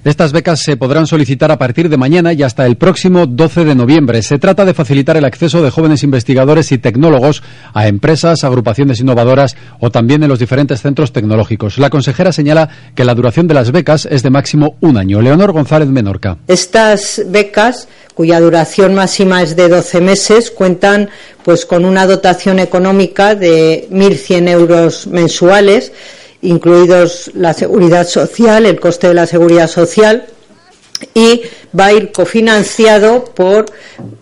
Estas 0.04 0.32
becas 0.32 0.60
se 0.62 0.76
podrán 0.76 1.08
solicitar 1.08 1.50
a 1.50 1.58
partir 1.58 1.88
de 1.88 1.96
mañana 1.96 2.32
y 2.32 2.44
hasta 2.44 2.64
el 2.66 2.76
próximo 2.76 3.26
12 3.26 3.64
de 3.64 3.74
noviembre. 3.74 4.22
Se 4.22 4.38
trata 4.38 4.64
de 4.64 4.72
facilitar 4.72 5.16
el 5.16 5.24
acceso 5.24 5.60
de 5.60 5.70
jóvenes 5.70 6.04
investigadores 6.04 6.70
y 6.70 6.78
tecnólogos 6.78 7.42
a 7.74 7.88
empresas, 7.88 8.44
agrupaciones 8.44 9.00
innovadoras 9.00 9.56
o 9.80 9.90
también 9.90 10.22
en 10.22 10.28
los 10.28 10.38
diferentes 10.38 10.82
centros 10.82 11.12
tecnológicos. 11.12 11.78
La 11.78 11.90
consejera 11.90 12.30
señala 12.30 12.68
que 12.94 13.04
la 13.04 13.14
duración 13.14 13.48
de 13.48 13.54
las 13.54 13.72
becas 13.72 14.06
es 14.06 14.22
de 14.22 14.30
máximo 14.30 14.76
un 14.80 14.98
año. 14.98 15.20
Leonor 15.20 15.50
González 15.50 15.88
Menorca. 15.88 16.38
Estas 16.46 17.22
becas, 17.26 17.88
cuya 18.14 18.38
duración 18.40 18.94
máxima 18.94 19.42
es 19.42 19.56
de 19.56 19.68
12 19.68 20.00
meses, 20.00 20.52
cuentan 20.52 21.10
pues 21.44 21.66
con 21.66 21.84
una 21.84 22.06
dotación 22.06 22.60
económica 22.60 23.34
de 23.34 23.88
1.100 23.90 24.48
euros 24.48 25.06
mensuales 25.08 25.92
incluidos 26.42 27.30
la 27.34 27.52
seguridad 27.52 28.06
social, 28.06 28.66
el 28.66 28.80
coste 28.80 29.08
de 29.08 29.14
la 29.14 29.26
seguridad 29.26 29.68
social 29.68 30.26
y 31.14 31.42
va 31.78 31.86
a 31.86 31.92
ir 31.92 32.12
cofinanciado 32.12 33.24
por 33.24 33.66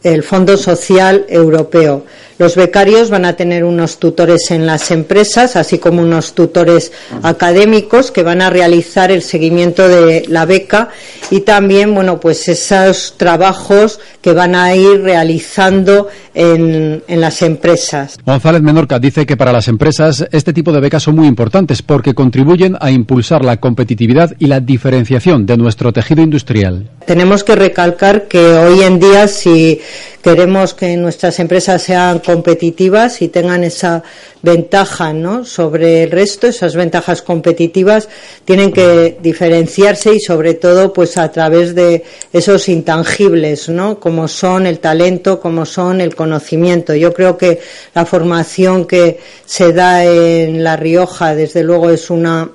el 0.02 0.22
Fondo 0.22 0.56
Social 0.56 1.24
Europeo. 1.28 2.04
Los 2.38 2.54
becarios 2.54 3.08
van 3.08 3.24
a 3.24 3.34
tener 3.34 3.64
unos 3.64 3.98
tutores 3.98 4.50
en 4.50 4.66
las 4.66 4.90
empresas, 4.90 5.56
así 5.56 5.78
como 5.78 6.02
unos 6.02 6.34
tutores 6.34 6.92
académicos 7.22 8.10
que 8.10 8.22
van 8.22 8.42
a 8.42 8.50
realizar 8.50 9.10
el 9.10 9.22
seguimiento 9.22 9.88
de 9.88 10.24
la 10.28 10.44
beca 10.44 10.90
y 11.30 11.40
también, 11.40 11.94
bueno, 11.94 12.20
pues 12.20 12.48
esos 12.48 13.14
trabajos 13.16 14.00
que 14.20 14.32
van 14.32 14.54
a 14.54 14.74
ir 14.74 15.00
realizando 15.00 16.08
en, 16.34 17.02
en 17.08 17.20
las 17.20 17.40
empresas. 17.40 18.18
González 18.24 18.60
Menorca 18.60 18.98
dice 18.98 19.24
que 19.24 19.36
para 19.36 19.52
las 19.52 19.68
empresas 19.68 20.26
este 20.30 20.52
tipo 20.52 20.72
de 20.72 20.80
becas 20.80 21.02
son 21.02 21.16
muy 21.16 21.26
importantes 21.26 21.80
porque 21.80 22.14
contribuyen 22.14 22.76
a 22.80 22.90
impulsar 22.90 23.44
la 23.44 23.56
competitividad 23.58 24.34
y 24.38 24.46
la 24.46 24.60
diferenciación 24.60 25.46
de 25.46 25.56
nuestro 25.56 25.92
tejido 25.92 26.22
industrial. 26.22 26.90
Tenemos 27.06 27.44
que 27.44 27.56
recalcar 27.56 28.28
que 28.28 28.38
hoy 28.38 28.82
en 28.82 29.00
día, 29.00 29.28
si 29.28 29.80
queremos 30.22 30.74
que 30.74 30.96
nuestras 30.96 31.38
empresas 31.38 31.82
sean 31.82 32.20
competitivas 32.26 33.22
y 33.22 33.28
tengan 33.28 33.62
esa 33.62 34.02
ventaja 34.42 35.12
¿no? 35.12 35.44
sobre 35.44 36.02
el 36.02 36.10
resto, 36.10 36.48
esas 36.48 36.74
ventajas 36.74 37.22
competitivas 37.22 38.08
tienen 38.44 38.72
que 38.72 39.16
diferenciarse 39.22 40.14
y 40.14 40.20
sobre 40.20 40.54
todo 40.54 40.92
pues 40.92 41.16
a 41.18 41.30
través 41.30 41.74
de 41.76 42.02
esos 42.32 42.68
intangibles, 42.68 43.68
¿no? 43.68 44.00
como 44.00 44.26
son 44.26 44.66
el 44.66 44.80
talento, 44.80 45.38
como 45.40 45.64
son 45.64 46.00
el 46.00 46.16
conocimiento. 46.16 46.96
Yo 46.96 47.14
creo 47.14 47.38
que 47.38 47.60
la 47.94 48.04
formación 48.04 48.86
que 48.86 49.20
se 49.44 49.72
da 49.72 50.04
en 50.04 50.64
La 50.64 50.76
Rioja 50.76 51.34
desde 51.36 51.62
luego 51.62 51.90
es 51.90 52.10
una 52.10 52.50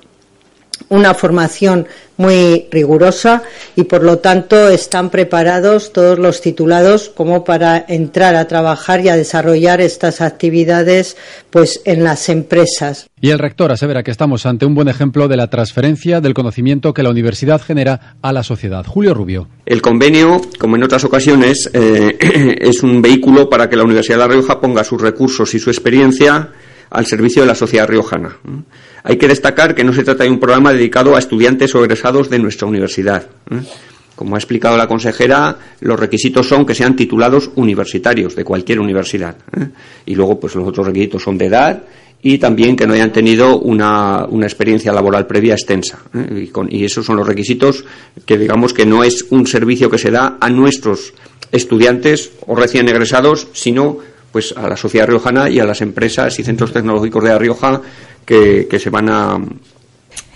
una 0.91 1.13
formación 1.13 1.87
muy 2.17 2.67
rigurosa 2.69 3.41
y 3.75 3.85
por 3.85 4.03
lo 4.03 4.19
tanto 4.19 4.69
están 4.69 5.09
preparados 5.09 5.91
todos 5.91 6.19
los 6.19 6.41
titulados 6.41 7.09
como 7.09 7.43
para 7.43 7.83
entrar 7.87 8.35
a 8.35 8.47
trabajar 8.47 9.03
y 9.03 9.09
a 9.09 9.15
desarrollar 9.15 9.81
estas 9.81 10.21
actividades 10.21 11.17
pues 11.49 11.81
en 11.85 12.03
las 12.03 12.29
empresas. 12.29 13.07
Y 13.19 13.29
el 13.29 13.39
rector 13.39 13.71
asevera 13.71 14.03
que 14.03 14.11
estamos 14.11 14.45
ante 14.45 14.65
un 14.65 14.75
buen 14.75 14.89
ejemplo 14.89 15.27
de 15.27 15.37
la 15.37 15.49
transferencia 15.49 16.21
del 16.21 16.33
conocimiento 16.33 16.93
que 16.93 17.03
la 17.03 17.09
universidad 17.09 17.61
genera 17.61 18.17
a 18.21 18.33
la 18.33 18.43
sociedad. 18.43 18.85
Julio 18.85 19.13
Rubio. 19.13 19.47
El 19.65 19.81
convenio, 19.81 20.41
como 20.59 20.75
en 20.75 20.83
otras 20.83 21.03
ocasiones, 21.05 21.69
eh, 21.73 22.17
es 22.59 22.83
un 22.83 23.01
vehículo 23.01 23.49
para 23.49 23.69
que 23.69 23.77
la 23.77 23.83
Universidad 23.83 24.17
de 24.17 24.27
La 24.27 24.27
Rioja 24.27 24.59
ponga 24.59 24.83
sus 24.83 25.01
recursos 25.01 25.53
y 25.55 25.59
su 25.59 25.69
experiencia 25.69 26.49
al 26.91 27.05
servicio 27.05 27.41
de 27.41 27.47
la 27.47 27.55
sociedad 27.55 27.87
riojana. 27.87 28.37
Hay 29.03 29.17
que 29.17 29.27
destacar 29.27 29.73
que 29.73 29.83
no 29.83 29.93
se 29.93 30.03
trata 30.03 30.25
de 30.25 30.29
un 30.29 30.39
programa 30.39 30.73
dedicado 30.73 31.15
a 31.15 31.19
estudiantes 31.19 31.73
o 31.73 31.83
egresados 31.83 32.29
de 32.29 32.37
nuestra 32.37 32.67
universidad. 32.67 33.27
Como 34.15 34.35
ha 34.35 34.37
explicado 34.37 34.77
la 34.77 34.87
consejera, 34.87 35.57
los 35.79 35.99
requisitos 35.99 36.47
son 36.47 36.65
que 36.65 36.75
sean 36.75 36.95
titulados 36.95 37.49
universitarios 37.55 38.35
de 38.35 38.43
cualquier 38.43 38.79
universidad. 38.79 39.37
Y 40.05 40.15
luego, 40.15 40.39
pues 40.39 40.53
los 40.53 40.67
otros 40.67 40.85
requisitos 40.85 41.23
son 41.23 41.37
de 41.37 41.45
edad 41.45 41.83
y 42.21 42.37
también 42.37 42.75
que 42.75 42.85
no 42.85 42.93
hayan 42.93 43.11
tenido 43.11 43.57
una, 43.57 44.27
experiencia 44.43 44.91
laboral 44.91 45.25
previa 45.25 45.53
extensa. 45.53 45.99
Y, 46.13 46.51
y 46.69 46.85
esos 46.85 47.05
son 47.05 47.15
los 47.15 47.25
requisitos 47.25 47.85
que 48.25 48.37
digamos 48.37 48.73
que 48.73 48.85
no 48.85 49.03
es 49.03 49.25
un 49.29 49.47
servicio 49.47 49.89
que 49.89 49.97
se 49.97 50.11
da 50.11 50.37
a 50.39 50.49
nuestros 50.49 51.13
estudiantes 51.51 52.31
o 52.45 52.55
recién 52.55 52.87
egresados, 52.89 53.47
sino 53.53 53.99
pues 54.31 54.53
a 54.55 54.67
la 54.67 54.77
sociedad 54.77 55.07
riojana 55.07 55.49
y 55.49 55.59
a 55.59 55.65
las 55.65 55.81
empresas 55.81 56.37
y 56.39 56.43
centros 56.43 56.71
tecnológicos 56.71 57.23
de 57.23 57.29
La 57.29 57.37
Rioja 57.37 57.81
que, 58.25 58.67
se 58.79 58.89
van 58.89 59.09
a 59.09 59.37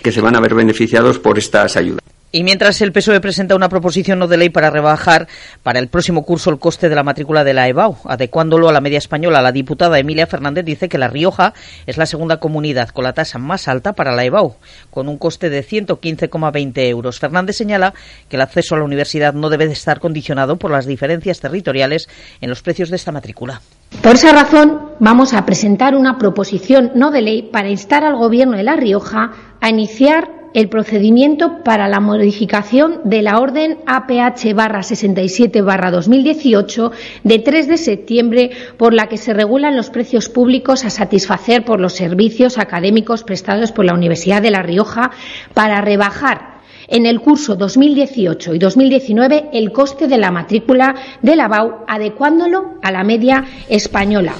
que 0.02 0.12
se 0.12 0.20
van 0.20 0.36
a 0.36 0.40
ver 0.40 0.54
beneficiados 0.54 1.18
por 1.18 1.38
estas 1.38 1.76
ayudas. 1.76 2.15
Y 2.36 2.44
mientras 2.44 2.82
el 2.82 2.92
PSOE 2.92 3.22
presenta 3.22 3.56
una 3.56 3.70
proposición 3.70 4.18
no 4.18 4.28
de 4.28 4.36
ley 4.36 4.50
para 4.50 4.68
rebajar 4.68 5.26
para 5.62 5.78
el 5.78 5.88
próximo 5.88 6.22
curso 6.22 6.50
el 6.50 6.58
coste 6.58 6.90
de 6.90 6.94
la 6.94 7.02
matrícula 7.02 7.44
de 7.44 7.54
la 7.54 7.66
EBAU, 7.66 7.96
adecuándolo 8.04 8.68
a 8.68 8.74
la 8.74 8.82
media 8.82 8.98
española, 8.98 9.40
la 9.40 9.52
diputada 9.52 9.98
Emilia 9.98 10.26
Fernández 10.26 10.66
dice 10.66 10.90
que 10.90 10.98
La 10.98 11.08
Rioja 11.08 11.54
es 11.86 11.96
la 11.96 12.04
segunda 12.04 12.38
comunidad 12.38 12.90
con 12.90 13.04
la 13.04 13.14
tasa 13.14 13.38
más 13.38 13.68
alta 13.68 13.94
para 13.94 14.14
la 14.14 14.22
EBAU, 14.26 14.56
con 14.90 15.08
un 15.08 15.16
coste 15.16 15.48
de 15.48 15.64
115,20 15.64 16.86
euros. 16.90 17.20
Fernández 17.20 17.56
señala 17.56 17.94
que 18.28 18.36
el 18.36 18.42
acceso 18.42 18.74
a 18.74 18.78
la 18.80 18.84
universidad 18.84 19.32
no 19.32 19.48
debe 19.48 19.66
de 19.66 19.72
estar 19.72 19.98
condicionado 19.98 20.58
por 20.58 20.70
las 20.70 20.84
diferencias 20.84 21.40
territoriales 21.40 22.06
en 22.42 22.50
los 22.50 22.60
precios 22.60 22.90
de 22.90 22.96
esta 22.96 23.12
matrícula. 23.12 23.62
Por 24.02 24.16
esa 24.16 24.32
razón, 24.32 24.90
vamos 25.00 25.32
a 25.32 25.46
presentar 25.46 25.94
una 25.94 26.18
proposición 26.18 26.92
no 26.96 27.10
de 27.12 27.22
ley 27.22 27.48
para 27.50 27.70
instar 27.70 28.04
al 28.04 28.16
Gobierno 28.16 28.58
de 28.58 28.62
La 28.62 28.76
Rioja 28.76 29.32
a 29.62 29.70
iniciar 29.70 30.35
el 30.54 30.68
procedimiento 30.68 31.62
para 31.64 31.88
la 31.88 32.00
modificación 32.00 33.00
de 33.04 33.22
la 33.22 33.38
orden 33.38 33.78
APH 33.86 34.82
67 34.82 35.62
2018 35.62 36.92
de 37.24 37.38
3 37.38 37.68
de 37.68 37.76
septiembre 37.76 38.50
por 38.76 38.94
la 38.94 39.08
que 39.08 39.16
se 39.16 39.34
regulan 39.34 39.76
los 39.76 39.90
precios 39.90 40.28
públicos 40.28 40.84
a 40.84 40.90
satisfacer 40.90 41.64
por 41.64 41.80
los 41.80 41.94
servicios 41.94 42.58
académicos 42.58 43.24
prestados 43.24 43.72
por 43.72 43.84
la 43.84 43.94
Universidad 43.94 44.42
de 44.42 44.50
La 44.50 44.62
Rioja 44.62 45.10
para 45.54 45.80
rebajar 45.80 46.56
en 46.88 47.06
el 47.06 47.20
curso 47.20 47.56
2018 47.56 48.54
y 48.54 48.58
2019 48.58 49.50
el 49.52 49.72
coste 49.72 50.08
de 50.08 50.18
la 50.18 50.30
matrícula 50.30 50.94
de 51.22 51.36
la 51.36 51.48
BAU 51.48 51.84
adecuándolo 51.86 52.78
a 52.82 52.92
la 52.92 53.04
media 53.04 53.44
española. 53.68 54.34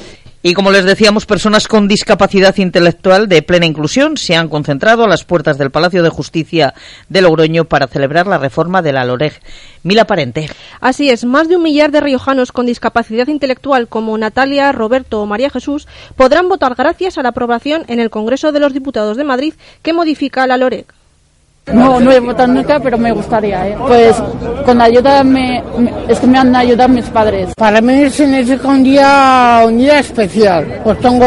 Y 0.49 0.55
como 0.55 0.71
les 0.71 0.85
decíamos, 0.85 1.27
personas 1.27 1.67
con 1.67 1.89
discapacidad 1.89 2.57
intelectual 2.59 3.29
de 3.29 3.43
plena 3.43 3.67
inclusión 3.67 4.17
se 4.17 4.37
han 4.37 4.49
concentrado 4.49 5.03
a 5.03 5.09
las 5.09 5.25
puertas 5.25 5.59
del 5.59 5.73
Palacio 5.73 6.05
de 6.05 6.09
Justicia 6.09 6.73
de 7.09 7.21
Logroño 7.21 7.65
para 7.65 7.89
celebrar 7.89 8.29
la 8.29 8.39
reforma 8.39 8.81
de 8.81 8.93
la 8.93 9.05
LOREG. 9.05 9.41
Mila 9.83 10.05
Parente. 10.05 10.49
Así 10.81 11.11
es, 11.11 11.25
más 11.25 11.49
de 11.49 11.57
un 11.57 11.65
millar 11.65 11.91
de 11.91 12.01
riojanos 12.01 12.53
con 12.53 12.65
discapacidad 12.65 13.27
intelectual 13.27 13.89
como 13.89 14.17
Natalia, 14.17 14.71
Roberto 14.71 15.21
o 15.21 15.27
María 15.27 15.51
Jesús 15.51 15.89
podrán 16.15 16.49
votar 16.49 16.77
gracias 16.77 17.19
a 17.19 17.25
la 17.25 17.31
aprobación 17.31 17.83
en 17.89 17.99
el 17.99 18.11
Congreso 18.11 18.53
de 18.53 18.61
los 18.61 18.73
Diputados 18.73 19.17
de 19.17 19.25
Madrid 19.25 19.55
que 19.83 19.95
modifica 19.95 20.47
la 20.47 20.59
LOREG. 20.59 20.87
No, 21.73 21.99
no 21.99 22.13
he 22.13 22.21
votado 22.21 22.53
nunca, 22.53 22.79
pero 22.79 22.97
me 22.97 23.11
gustaría. 23.11 23.69
¿eh? 23.69 23.77
Pues 23.89 24.15
con 24.65 24.81
ayuda 24.81 25.25
me, 25.25 25.63
es 26.07 26.19
que 26.21 26.27
me 26.27 26.39
han 26.39 26.55
ayudado 26.55 26.89
mis 26.91 27.07
padres. 27.07 27.55
Para 27.57 27.81
mí 27.81 28.09
se 28.09 28.27
necesita 28.27 28.69
un 28.69 28.85
día, 28.85 29.63
un 29.67 29.77
día 29.77 29.99
especial. 29.99 30.81
Pues 30.85 31.01
tengo 31.01 31.27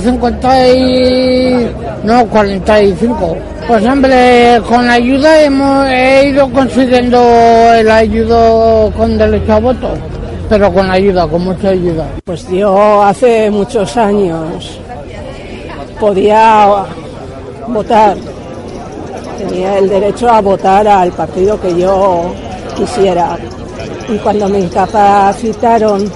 50 0.00 0.68
y... 0.68 1.70
no, 2.04 2.26
45. 2.26 3.36
Pues 3.66 3.84
hombre, 3.86 4.60
con 4.68 4.86
ayuda 4.90 5.42
hemos, 5.42 5.88
he 5.88 6.28
ido 6.28 6.50
consiguiendo 6.50 7.18
el 7.74 7.90
ayudo 7.90 8.92
con 8.94 9.16
derecho 9.16 9.54
a 9.54 9.60
voto. 9.60 9.94
Pero 10.46 10.70
con 10.74 10.90
ayuda, 10.90 11.26
con 11.26 11.42
mucha 11.42 11.70
ayuda. 11.70 12.06
Pues 12.22 12.46
yo 12.50 13.02
hace 13.02 13.50
muchos 13.50 13.96
años 13.96 14.78
podía 15.98 16.84
votar 17.66 18.14
tenía 19.36 19.78
el 19.78 19.88
derecho 19.88 20.28
a 20.28 20.40
votar 20.40 20.86
al 20.86 21.12
partido 21.12 21.60
que 21.60 21.78
yo 21.78 22.34
quisiera. 22.76 23.36
Y 24.08 24.18
cuando 24.18 24.48
me 24.48 24.60
incapacitaron, 24.60 26.10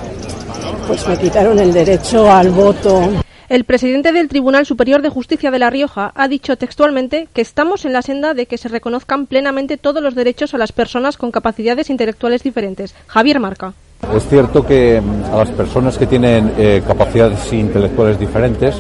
pues 0.86 1.06
me 1.08 1.16
quitaron 1.16 1.58
el 1.58 1.72
derecho 1.72 2.30
al 2.30 2.50
voto. 2.50 3.02
El 3.48 3.64
presidente 3.64 4.12
del 4.12 4.28
Tribunal 4.28 4.66
Superior 4.66 5.00
de 5.00 5.08
Justicia 5.08 5.50
de 5.50 5.58
La 5.58 5.70
Rioja 5.70 6.12
ha 6.14 6.28
dicho 6.28 6.56
textualmente 6.56 7.28
que 7.32 7.40
estamos 7.40 7.86
en 7.86 7.94
la 7.94 8.02
senda 8.02 8.34
de 8.34 8.44
que 8.44 8.58
se 8.58 8.68
reconozcan 8.68 9.26
plenamente 9.26 9.78
todos 9.78 10.02
los 10.02 10.14
derechos 10.14 10.52
a 10.52 10.58
las 10.58 10.72
personas 10.72 11.16
con 11.16 11.30
capacidades 11.30 11.88
intelectuales 11.88 12.42
diferentes. 12.42 12.94
Javier 13.06 13.40
Marca. 13.40 13.72
Es 14.14 14.28
cierto 14.28 14.66
que 14.66 15.00
mm, 15.00 15.34
a 15.34 15.38
las 15.38 15.50
personas 15.50 15.96
que 15.96 16.06
tienen 16.06 16.52
eh, 16.58 16.82
capacidades 16.86 17.52
intelectuales 17.52 18.18
diferentes 18.18 18.76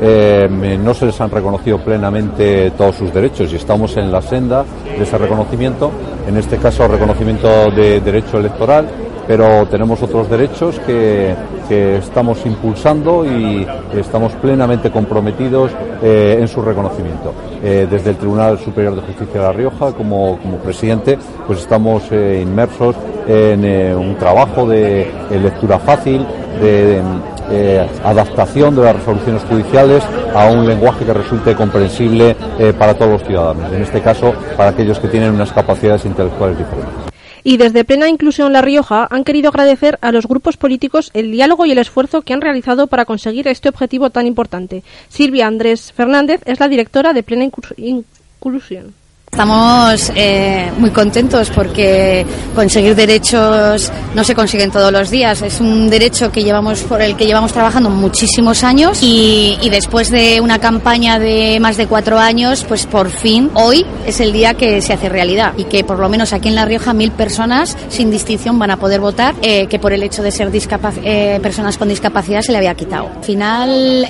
eh, 0.00 0.78
no 0.82 0.94
se 0.94 1.06
les 1.06 1.20
han 1.20 1.30
reconocido 1.30 1.78
plenamente 1.78 2.70
todos 2.72 2.96
sus 2.96 3.12
derechos 3.12 3.52
y 3.52 3.56
estamos 3.56 3.96
en 3.96 4.12
la 4.12 4.22
senda 4.22 4.64
de 4.96 5.02
ese 5.02 5.18
reconocimiento, 5.18 5.90
en 6.26 6.36
este 6.36 6.56
caso 6.58 6.86
reconocimiento 6.86 7.70
de 7.70 8.00
derecho 8.00 8.38
electoral, 8.38 8.88
pero 9.26 9.66
tenemos 9.66 10.00
otros 10.02 10.30
derechos 10.30 10.78
que, 10.80 11.34
estamos 11.68 12.46
impulsando 12.46 13.26
y 13.26 13.66
estamos 13.94 14.32
plenamente 14.36 14.90
comprometidos 14.90 15.70
eh, 16.02 16.38
en 16.40 16.48
su 16.48 16.62
reconocimiento. 16.62 17.34
Eh, 17.62 17.86
desde 17.90 18.10
el 18.10 18.16
Tribunal 18.16 18.58
Superior 18.58 18.94
de 18.94 19.02
Justicia 19.02 19.34
de 19.34 19.46
La 19.46 19.52
Rioja, 19.52 19.92
como, 19.92 20.38
como 20.38 20.56
presidente, 20.56 21.18
pues 21.46 21.58
estamos 21.58 22.04
inmersos 22.10 22.96
en 23.26 23.98
un 23.98 24.14
trabajo 24.14 24.66
de 24.66 25.08
lectura 25.30 25.78
fácil, 25.78 26.26
de 26.58 27.02
eh, 27.50 27.86
adaptación 28.04 28.76
de 28.76 28.82
las 28.82 28.96
resoluciones 28.96 29.42
judiciales 29.44 30.04
a 30.34 30.50
un 30.50 30.66
lenguaje 30.66 31.04
que 31.04 31.12
resulte 31.12 31.54
comprensible 31.54 32.36
eh, 32.58 32.72
para 32.78 32.94
todos 32.94 33.12
los 33.12 33.22
ciudadanos, 33.24 33.72
en 33.72 33.82
este 33.82 34.00
caso 34.00 34.34
para 34.56 34.70
aquellos 34.70 34.98
que 34.98 35.08
tienen 35.08 35.32
unas 35.32 35.52
capacidades 35.52 36.04
intelectuales 36.04 36.58
diferentes. 36.58 37.08
Y 37.44 37.56
desde 37.56 37.84
Plena 37.84 38.08
Inclusión 38.08 38.52
La 38.52 38.62
Rioja 38.62 39.06
han 39.10 39.24
querido 39.24 39.48
agradecer 39.48 39.98
a 40.02 40.12
los 40.12 40.26
grupos 40.26 40.56
políticos 40.56 41.10
el 41.14 41.30
diálogo 41.30 41.64
y 41.64 41.72
el 41.72 41.78
esfuerzo 41.78 42.22
que 42.22 42.34
han 42.34 42.40
realizado 42.40 42.88
para 42.88 43.04
conseguir 43.04 43.48
este 43.48 43.68
objetivo 43.68 44.10
tan 44.10 44.26
importante. 44.26 44.82
Silvia 45.08 45.46
Andrés 45.46 45.92
Fernández 45.92 46.42
es 46.44 46.60
la 46.60 46.68
directora 46.68 47.12
de 47.12 47.22
Plena 47.22 47.48
Inclusión. 47.76 48.97
Estamos 49.30 50.10
eh, 50.16 50.72
muy 50.78 50.90
contentos 50.90 51.50
porque 51.50 52.26
conseguir 52.54 52.96
derechos 52.96 53.92
no 54.14 54.24
se 54.24 54.34
consiguen 54.34 54.70
todos 54.70 54.90
los 54.90 55.10
días. 55.10 55.42
Es 55.42 55.60
un 55.60 55.90
derecho 55.90 56.32
que 56.32 56.42
llevamos 56.42 56.82
por 56.82 57.02
el 57.02 57.14
que 57.14 57.26
llevamos 57.26 57.52
trabajando 57.52 57.90
muchísimos 57.90 58.64
años 58.64 58.98
y, 59.02 59.56
después 59.70 60.10
de 60.10 60.40
una 60.40 60.58
campaña 60.58 61.18
de 61.18 61.58
más 61.60 61.76
de 61.76 61.86
cuatro 61.86 62.18
años, 62.18 62.64
pues 62.66 62.86
por 62.86 63.10
fin 63.10 63.50
hoy 63.54 63.84
es 64.06 64.18
el 64.20 64.32
día 64.32 64.54
que 64.54 64.80
se 64.80 64.94
hace 64.94 65.08
realidad 65.08 65.52
y 65.56 65.64
que 65.64 65.84
por 65.84 65.98
lo 65.98 66.08
menos 66.08 66.32
aquí 66.32 66.48
en 66.48 66.54
La 66.54 66.64
Rioja 66.64 66.94
mil 66.94 67.12
personas 67.12 67.76
sin 67.90 68.10
distinción 68.10 68.58
van 68.58 68.70
a 68.70 68.78
poder 68.78 69.00
votar 69.00 69.34
eh, 69.42 69.66
que 69.66 69.78
por 69.78 69.92
el 69.92 70.02
hecho 70.02 70.22
de 70.22 70.32
ser 70.32 70.50
eh, 70.52 71.38
personas 71.42 71.76
con 71.76 71.88
discapacidad 71.88 72.40
se 72.40 72.52
le 72.52 72.58
había 72.58 72.74
quitado. 72.74 73.10
Al 73.18 73.24
final 73.24 74.08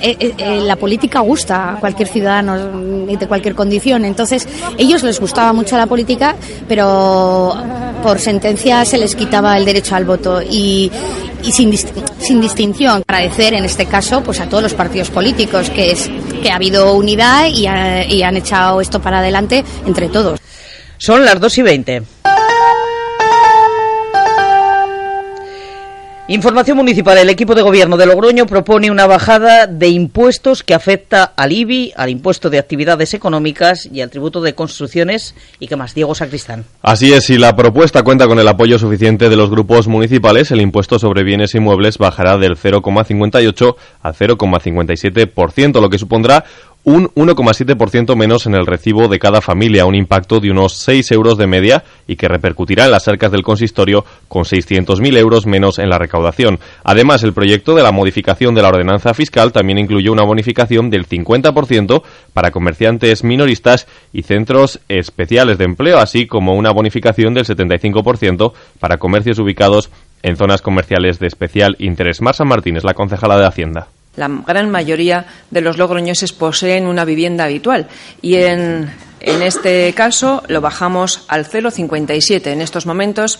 la 0.65 0.75
política 0.77 1.19
gusta 1.19 1.73
a 1.73 1.75
cualquier 1.79 2.07
ciudadano 2.07 2.57
de 2.57 3.27
cualquier 3.27 3.53
condición, 3.53 4.05
entonces 4.05 4.47
ellos 4.77 5.03
les 5.09 5.19
gustaba 5.19 5.51
mucho 5.53 5.77
la 5.77 5.87
política, 5.87 6.35
pero 6.67 7.53
por 8.01 8.19
sentencia 8.19 8.85
se 8.85 8.97
les 8.97 9.15
quitaba 9.15 9.57
el 9.57 9.65
derecho 9.65 9.95
al 9.95 10.05
voto 10.05 10.41
y, 10.41 10.91
sin, 11.43 11.75
sin 11.77 12.41
distinción. 12.41 13.03
Agradecer 13.07 13.53
en 13.53 13.65
este 13.65 13.85
caso 13.85 14.21
pues 14.21 14.39
a 14.39 14.47
todos 14.47 14.63
los 14.63 14.73
partidos 14.73 15.09
políticos 15.09 15.69
que 15.69 15.91
es 15.91 16.09
que 16.41 16.51
ha 16.51 16.55
habido 16.55 16.93
unidad 16.93 17.47
y, 17.47 17.67
y 18.13 18.23
han 18.23 18.37
echado 18.37 18.79
esto 18.79 19.01
para 19.01 19.19
adelante 19.19 19.63
entre 19.85 20.07
todos. 20.07 20.39
Son 20.97 21.25
las 21.25 21.39
2 21.39 21.57
y 21.57 21.61
20. 21.61 22.03
Información 26.29 26.77
municipal. 26.77 27.17
El 27.17 27.31
equipo 27.31 27.55
de 27.55 27.63
gobierno 27.63 27.97
de 27.97 28.05
Logroño 28.05 28.45
propone 28.45 28.91
una 28.91 29.07
bajada 29.07 29.65
de 29.65 29.87
impuestos 29.87 30.61
que 30.61 30.75
afecta 30.75 31.23
al 31.23 31.51
IBI, 31.51 31.91
al 31.95 32.11
impuesto 32.11 32.51
de 32.51 32.59
actividades 32.59 33.15
económicas 33.15 33.89
y 33.91 34.01
al 34.01 34.11
tributo 34.11 34.39
de 34.39 34.53
construcciones. 34.53 35.33
¿Y 35.59 35.65
qué 35.67 35.75
más? 35.75 35.95
Diego 35.95 36.13
Sacristán. 36.13 36.65
Así 36.83 37.11
es, 37.13 37.25
si 37.25 37.39
la 37.39 37.55
propuesta 37.55 38.03
cuenta 38.03 38.27
con 38.27 38.37
el 38.37 38.47
apoyo 38.47 38.77
suficiente 38.77 39.27
de 39.27 39.35
los 39.35 39.49
grupos 39.49 39.87
municipales, 39.87 40.51
el 40.51 40.61
impuesto 40.61 40.99
sobre 40.99 41.23
bienes 41.23 41.55
inmuebles 41.55 41.97
bajará 41.97 42.37
del 42.37 42.55
0,58 42.55 43.75
al 44.03 44.13
0,57%, 44.13 45.81
lo 45.81 45.89
que 45.89 45.97
supondrá 45.97 46.45
un 46.83 47.09
1,7% 47.09 48.15
menos 48.15 48.45
en 48.45 48.55
el 48.55 48.65
recibo 48.65 49.07
de 49.07 49.19
cada 49.19 49.41
familia, 49.41 49.85
un 49.85 49.95
impacto 49.95 50.39
de 50.39 50.49
unos 50.49 50.73
6 50.77 51.11
euros 51.11 51.37
de 51.37 51.45
media 51.45 51.83
y 52.07 52.15
que 52.15 52.27
repercutirá 52.27 52.85
en 52.85 52.91
las 52.91 53.07
arcas 53.07 53.31
del 53.31 53.43
consistorio 53.43 54.05
con 54.27 54.43
600.000 54.43 55.17
euros 55.17 55.45
menos 55.45 55.77
en 55.77 55.89
la 55.89 55.97
recaudación. 55.97 56.59
Además, 56.83 57.23
el 57.23 57.33
proyecto 57.33 57.75
de 57.75 57.83
la 57.83 57.91
modificación 57.91 58.55
de 58.55 58.61
la 58.61 58.69
ordenanza 58.69 59.13
fiscal 59.13 59.51
también 59.51 59.77
incluyó 59.77 60.11
una 60.11 60.23
bonificación 60.23 60.89
del 60.89 61.07
50% 61.07 62.01
para 62.33 62.51
comerciantes 62.51 63.23
minoristas 63.23 63.87
y 64.13 64.23
centros 64.23 64.79
especiales 64.87 65.57
de 65.57 65.65
empleo, 65.65 65.99
así 65.99 66.27
como 66.27 66.55
una 66.55 66.71
bonificación 66.71 67.33
del 67.33 67.45
75% 67.45 68.53
para 68.79 68.97
comercios 68.97 69.37
ubicados 69.39 69.89
en 70.23 70.37
zonas 70.37 70.61
comerciales 70.61 71.19
de 71.19 71.27
especial 71.27 71.75
interés. 71.79 72.21
Marsa 72.21 72.45
Martínez, 72.45 72.83
la 72.83 72.93
concejala 72.93 73.37
de 73.37 73.45
Hacienda 73.45 73.87
la 74.15 74.27
gran 74.45 74.69
mayoría 74.69 75.25
de 75.51 75.61
los 75.61 75.77
logroñeses 75.77 76.33
poseen 76.33 76.87
una 76.87 77.05
vivienda 77.05 77.45
habitual 77.45 77.87
y 78.21 78.35
en, 78.35 78.91
en 79.19 79.41
este 79.41 79.93
caso 79.93 80.43
lo 80.47 80.61
bajamos 80.61 81.25
al 81.27 81.45
0,57. 81.45 82.47
En 82.47 82.61
estos 82.61 82.85
momentos 82.85 83.39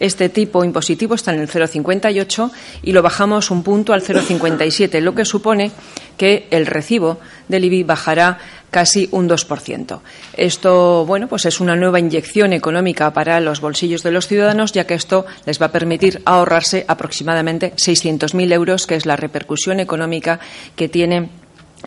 este 0.00 0.30
tipo 0.30 0.64
impositivo 0.64 1.14
está 1.14 1.32
en 1.32 1.40
el 1.40 1.48
0,58 1.48 2.50
y 2.82 2.92
lo 2.92 3.02
bajamos 3.02 3.50
un 3.50 3.62
punto 3.62 3.92
al 3.92 4.02
0,57, 4.02 5.00
lo 5.00 5.14
que 5.14 5.24
supone 5.24 5.70
que 6.16 6.48
el 6.50 6.66
recibo 6.66 7.20
del 7.48 7.64
IBI 7.64 7.84
bajará 7.84 8.38
casi 8.70 9.08
un 9.12 9.28
2%. 9.28 10.00
Esto, 10.36 11.04
bueno, 11.04 11.28
pues 11.28 11.44
es 11.46 11.60
una 11.60 11.76
nueva 11.76 11.98
inyección 11.98 12.52
económica 12.52 13.12
para 13.12 13.40
los 13.40 13.60
bolsillos 13.60 14.02
de 14.02 14.10
los 14.10 14.26
ciudadanos, 14.26 14.72
ya 14.72 14.86
que 14.86 14.94
esto 14.94 15.26
les 15.44 15.60
va 15.60 15.66
a 15.66 15.72
permitir 15.72 16.22
ahorrarse 16.24 16.84
aproximadamente 16.88 17.74
600.000 17.76 18.52
euros, 18.52 18.86
que 18.86 18.94
es 18.94 19.06
la 19.06 19.16
repercusión 19.16 19.80
económica 19.80 20.40
que 20.76 20.88
tiene 20.88 21.30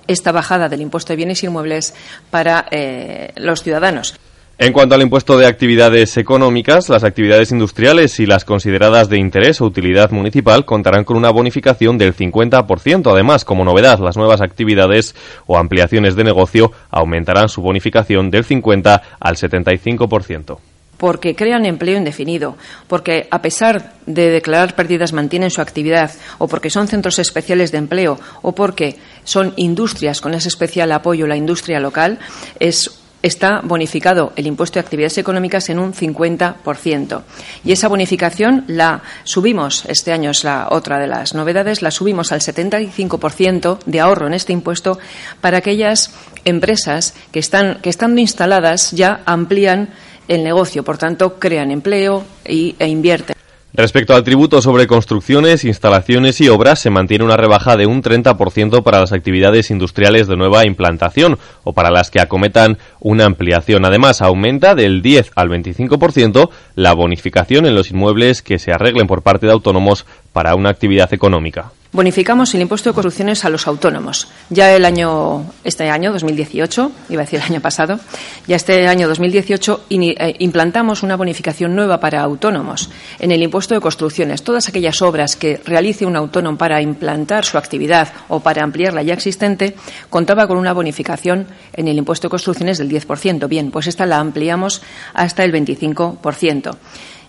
esta 0.08 0.32
bajada 0.32 0.70
del 0.70 0.82
impuesto 0.82 1.14
de 1.14 1.18
bienes 1.18 1.44
inmuebles 1.44 1.94
para 2.30 2.66
eh, 2.72 3.32
los 3.38 3.64
ciudadanos. 3.64 4.16
En 4.60 4.72
cuanto 4.72 4.94
al 4.94 5.02
impuesto 5.02 5.36
de 5.36 5.48
actividades 5.48 6.16
económicas, 6.16 6.88
las 6.88 7.04
actividades 7.04 7.52
industriales 7.52 8.20
y 8.20 8.28
las 8.28 8.46
consideradas 8.46 9.10
de 9.10 9.18
interés 9.18 9.60
o 9.60 9.66
utilidad 9.66 10.12
municipal 10.12 10.64
contarán 10.64 11.06
con 11.06 11.18
una 11.18 11.32
bonificación 11.32 11.98
del 11.98 12.16
50%. 12.16 13.12
Además, 13.12 13.46
como 13.46 13.66
novedad, 13.66 13.98
las 14.00 14.16
nuevas 14.16 14.42
actividades 14.42 15.16
o 15.48 15.58
ampliaciones 15.58 16.16
de 16.16 16.24
negocio 16.24 16.72
aumentarán 16.92 17.50
su 17.50 17.62
bonificación 17.62 18.30
del 18.30 18.44
50 18.44 19.02
al 19.20 19.36
75% 19.36 20.60
porque 20.96 21.36
crean 21.36 21.66
empleo 21.66 21.98
indefinido, 21.98 22.56
porque 22.88 23.28
a 23.30 23.42
pesar 23.42 23.92
de 24.06 24.30
declarar 24.30 24.74
pérdidas 24.74 25.12
mantienen 25.12 25.52
su 25.52 25.60
actividad, 25.60 26.12
o 26.38 26.48
porque 26.48 26.70
son 26.70 26.88
centros 26.88 27.20
especiales 27.20 27.74
de 27.74 27.80
empleo, 27.80 28.18
o 28.42 28.56
porque 28.56 28.96
son 29.26 29.52
industrias 29.58 30.22
con 30.22 30.34
ese 30.34 30.48
especial 30.48 30.94
apoyo 30.94 31.28
la 31.28 31.36
industria 31.36 31.82
local, 31.82 32.20
es 32.58 33.03
está 33.24 33.62
bonificado 33.64 34.34
el 34.36 34.46
impuesto 34.46 34.76
de 34.76 34.82
actividades 34.82 35.18
económicas 35.18 35.70
en 35.70 35.80
un 35.80 35.94
50%. 35.94 37.24
Y 37.64 37.72
esa 37.72 37.88
bonificación 37.88 38.66
la 38.68 39.02
subimos, 39.24 39.86
este 39.88 40.12
año 40.12 40.30
es 40.30 40.44
la 40.44 40.68
otra 40.70 41.00
de 41.00 41.08
las 41.08 41.34
novedades, 41.34 41.82
la 41.82 41.90
subimos 41.90 42.32
al 42.32 42.42
75% 42.42 43.80
de 43.86 44.00
ahorro 44.00 44.28
en 44.28 44.34
este 44.34 44.54
impuesto 44.54 45.00
para 45.42 45.58
aquellas 45.58 46.12
empresas 46.46 47.16
que 47.32 47.40
están 47.40 47.80
que 47.82 47.90
estando 47.90 48.20
instaladas 48.20 48.92
ya 48.92 49.22
amplían 49.26 49.90
el 50.28 50.44
negocio, 50.44 50.84
por 50.84 50.98
tanto 50.98 51.40
crean 51.40 51.72
empleo 51.72 52.24
y, 52.46 52.76
e 52.78 52.88
invierten. 52.88 53.43
Respecto 53.76 54.14
al 54.14 54.24
tributo 54.24 54.62
sobre 54.62 54.86
construcciones, 54.86 55.66
instalaciones 55.66 56.40
y 56.42 56.48
obras, 56.48 56.78
se 56.78 56.92
mantiene 56.92 57.26
una 57.26 57.38
rebaja 57.38 57.76
de 57.76 57.88
un 57.88 58.04
30% 58.04 58.84
para 58.84 59.00
las 59.00 59.14
actividades 59.14 59.72
industriales 59.72 60.28
de 60.28 60.36
nueva 60.36 60.68
implantación 60.68 61.40
o 61.64 61.74
para 61.74 61.90
las 61.90 62.12
que 62.12 62.22
acometan 62.22 62.78
una 63.00 63.26
ampliación. 63.26 63.84
Además, 63.84 64.22
aumenta 64.22 64.76
del 64.76 65.02
10 65.02 65.32
al 65.36 65.50
25% 65.50 66.52
la 66.76 66.94
bonificación 66.94 67.66
en 67.66 67.74
los 67.74 67.90
inmuebles 67.90 68.44
que 68.44 68.60
se 68.60 68.72
arreglen 68.72 69.08
por 69.08 69.24
parte 69.24 69.48
de 69.48 69.54
autónomos 69.54 70.06
para 70.34 70.54
una 70.54 70.70
actividad 70.70 71.12
económica 71.12 71.72
bonificamos 71.94 72.54
el 72.56 72.62
impuesto 72.62 72.90
de 72.90 72.94
construcciones 72.96 73.46
a 73.46 73.50
los 73.50 73.68
autónomos. 73.68 74.28
Ya 74.50 74.76
el 74.76 74.84
año, 74.84 75.46
este 75.64 75.90
año 75.90 76.12
2018, 76.12 76.92
iba 77.10 77.22
a 77.22 77.26
decir 77.26 77.40
el 77.40 77.46
año 77.46 77.62
pasado, 77.62 78.00
ya 78.48 78.56
este 78.56 78.88
año 78.88 79.08
2018 79.08 79.86
eh, 79.90 80.36
implantamos 80.40 81.04
una 81.04 81.16
bonificación 81.16 81.76
nueva 81.76 82.00
para 82.00 82.22
autónomos 82.22 82.90
en 83.20 83.32
el 83.32 83.44
impuesto 83.44 83.76
de 83.76 83.82
construcciones. 83.82 84.44
Todas 84.44 84.68
aquellas 84.68 85.02
obras 85.02 85.36
que 85.36 85.62
realice 85.64 86.06
un 86.06 86.16
autónomo 86.16 86.58
para 86.58 86.82
implantar 86.82 87.46
su 87.46 87.58
actividad 87.58 88.12
o 88.28 88.40
para 88.40 88.64
ampliar 88.64 88.94
la 88.94 89.04
ya 89.04 89.14
existente, 89.14 89.76
contaba 90.10 90.48
con 90.48 90.58
una 90.58 90.74
bonificación 90.74 91.48
en 91.74 91.88
el 91.88 91.98
impuesto 91.98 92.28
de 92.28 92.32
construcciones 92.32 92.80
del 92.80 92.90
10%. 92.90 93.48
Bien, 93.48 93.70
pues 93.70 93.88
esta 93.88 94.06
la 94.06 94.20
ampliamos 94.20 94.82
hasta 95.14 95.44
el 95.44 95.54
25% 95.54 96.76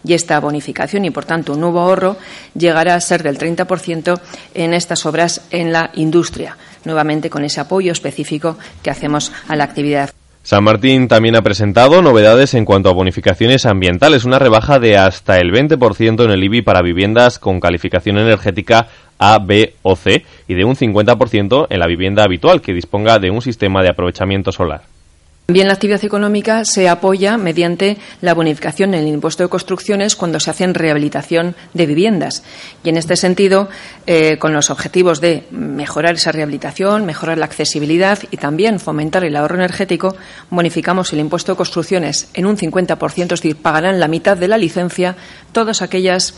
y 0.04 0.14
esta 0.14 0.38
bonificación 0.40 1.04
y, 1.04 1.10
por 1.10 1.24
tanto, 1.24 1.54
un 1.54 1.60
nuevo 1.60 1.80
ahorro 1.80 2.16
llegará 2.54 2.94
a 2.94 3.00
ser 3.00 3.22
del 3.22 3.38
30% 3.38 4.20
en 4.54 4.74
estas 4.74 5.06
obras 5.06 5.42
en 5.50 5.72
la 5.72 5.90
industria, 5.94 6.56
nuevamente 6.84 7.30
con 7.30 7.44
ese 7.44 7.60
apoyo 7.60 7.92
específico 7.92 8.58
que 8.82 8.90
hacemos 8.90 9.32
a 9.48 9.56
la 9.56 9.64
actividad. 9.64 10.10
San 10.44 10.62
Martín 10.62 11.08
también 11.08 11.36
ha 11.36 11.42
presentado 11.42 12.02
novedades 12.02 12.52
en 12.52 12.66
cuanto 12.66 12.90
a 12.90 12.92
bonificaciones 12.92 13.64
ambientales, 13.64 14.26
una 14.26 14.38
rebaja 14.38 14.78
de 14.78 14.98
hasta 14.98 15.38
el 15.38 15.50
20% 15.50 16.22
en 16.22 16.30
el 16.30 16.44
IBI 16.44 16.60
para 16.60 16.82
viviendas 16.82 17.38
con 17.38 17.60
calificación 17.60 18.18
energética 18.18 18.88
A, 19.18 19.38
B 19.38 19.72
o 19.80 19.96
C 19.96 20.22
y 20.46 20.52
de 20.52 20.66
un 20.66 20.76
50% 20.76 21.66
en 21.70 21.80
la 21.80 21.86
vivienda 21.86 22.24
habitual 22.24 22.60
que 22.60 22.74
disponga 22.74 23.18
de 23.18 23.30
un 23.30 23.40
sistema 23.40 23.82
de 23.82 23.88
aprovechamiento 23.88 24.52
solar. 24.52 24.82
También 25.46 25.68
la 25.68 25.74
actividad 25.74 26.02
económica 26.02 26.64
se 26.64 26.88
apoya 26.88 27.36
mediante 27.36 27.98
la 28.22 28.32
bonificación 28.32 28.94
en 28.94 29.00
el 29.00 29.08
impuesto 29.08 29.42
de 29.42 29.50
construcciones 29.50 30.16
cuando 30.16 30.40
se 30.40 30.50
hacen 30.50 30.72
rehabilitación 30.72 31.54
de 31.74 31.84
viviendas. 31.84 32.42
Y 32.82 32.88
en 32.88 32.96
este 32.96 33.14
sentido, 33.14 33.68
eh, 34.06 34.38
con 34.38 34.54
los 34.54 34.70
objetivos 34.70 35.20
de 35.20 35.44
mejorar 35.50 36.14
esa 36.14 36.32
rehabilitación, 36.32 37.04
mejorar 37.04 37.36
la 37.36 37.44
accesibilidad 37.44 38.20
y 38.30 38.38
también 38.38 38.80
fomentar 38.80 39.22
el 39.22 39.36
ahorro 39.36 39.56
energético, 39.56 40.16
bonificamos 40.48 41.12
el 41.12 41.20
impuesto 41.20 41.52
de 41.52 41.56
construcciones 41.56 42.30
en 42.32 42.46
un 42.46 42.56
50%, 42.56 43.34
es 43.34 43.42
decir, 43.42 43.56
pagarán 43.56 44.00
la 44.00 44.08
mitad 44.08 44.38
de 44.38 44.48
la 44.48 44.56
licencia 44.56 45.14
todas 45.52 45.82
aquellas 45.82 46.32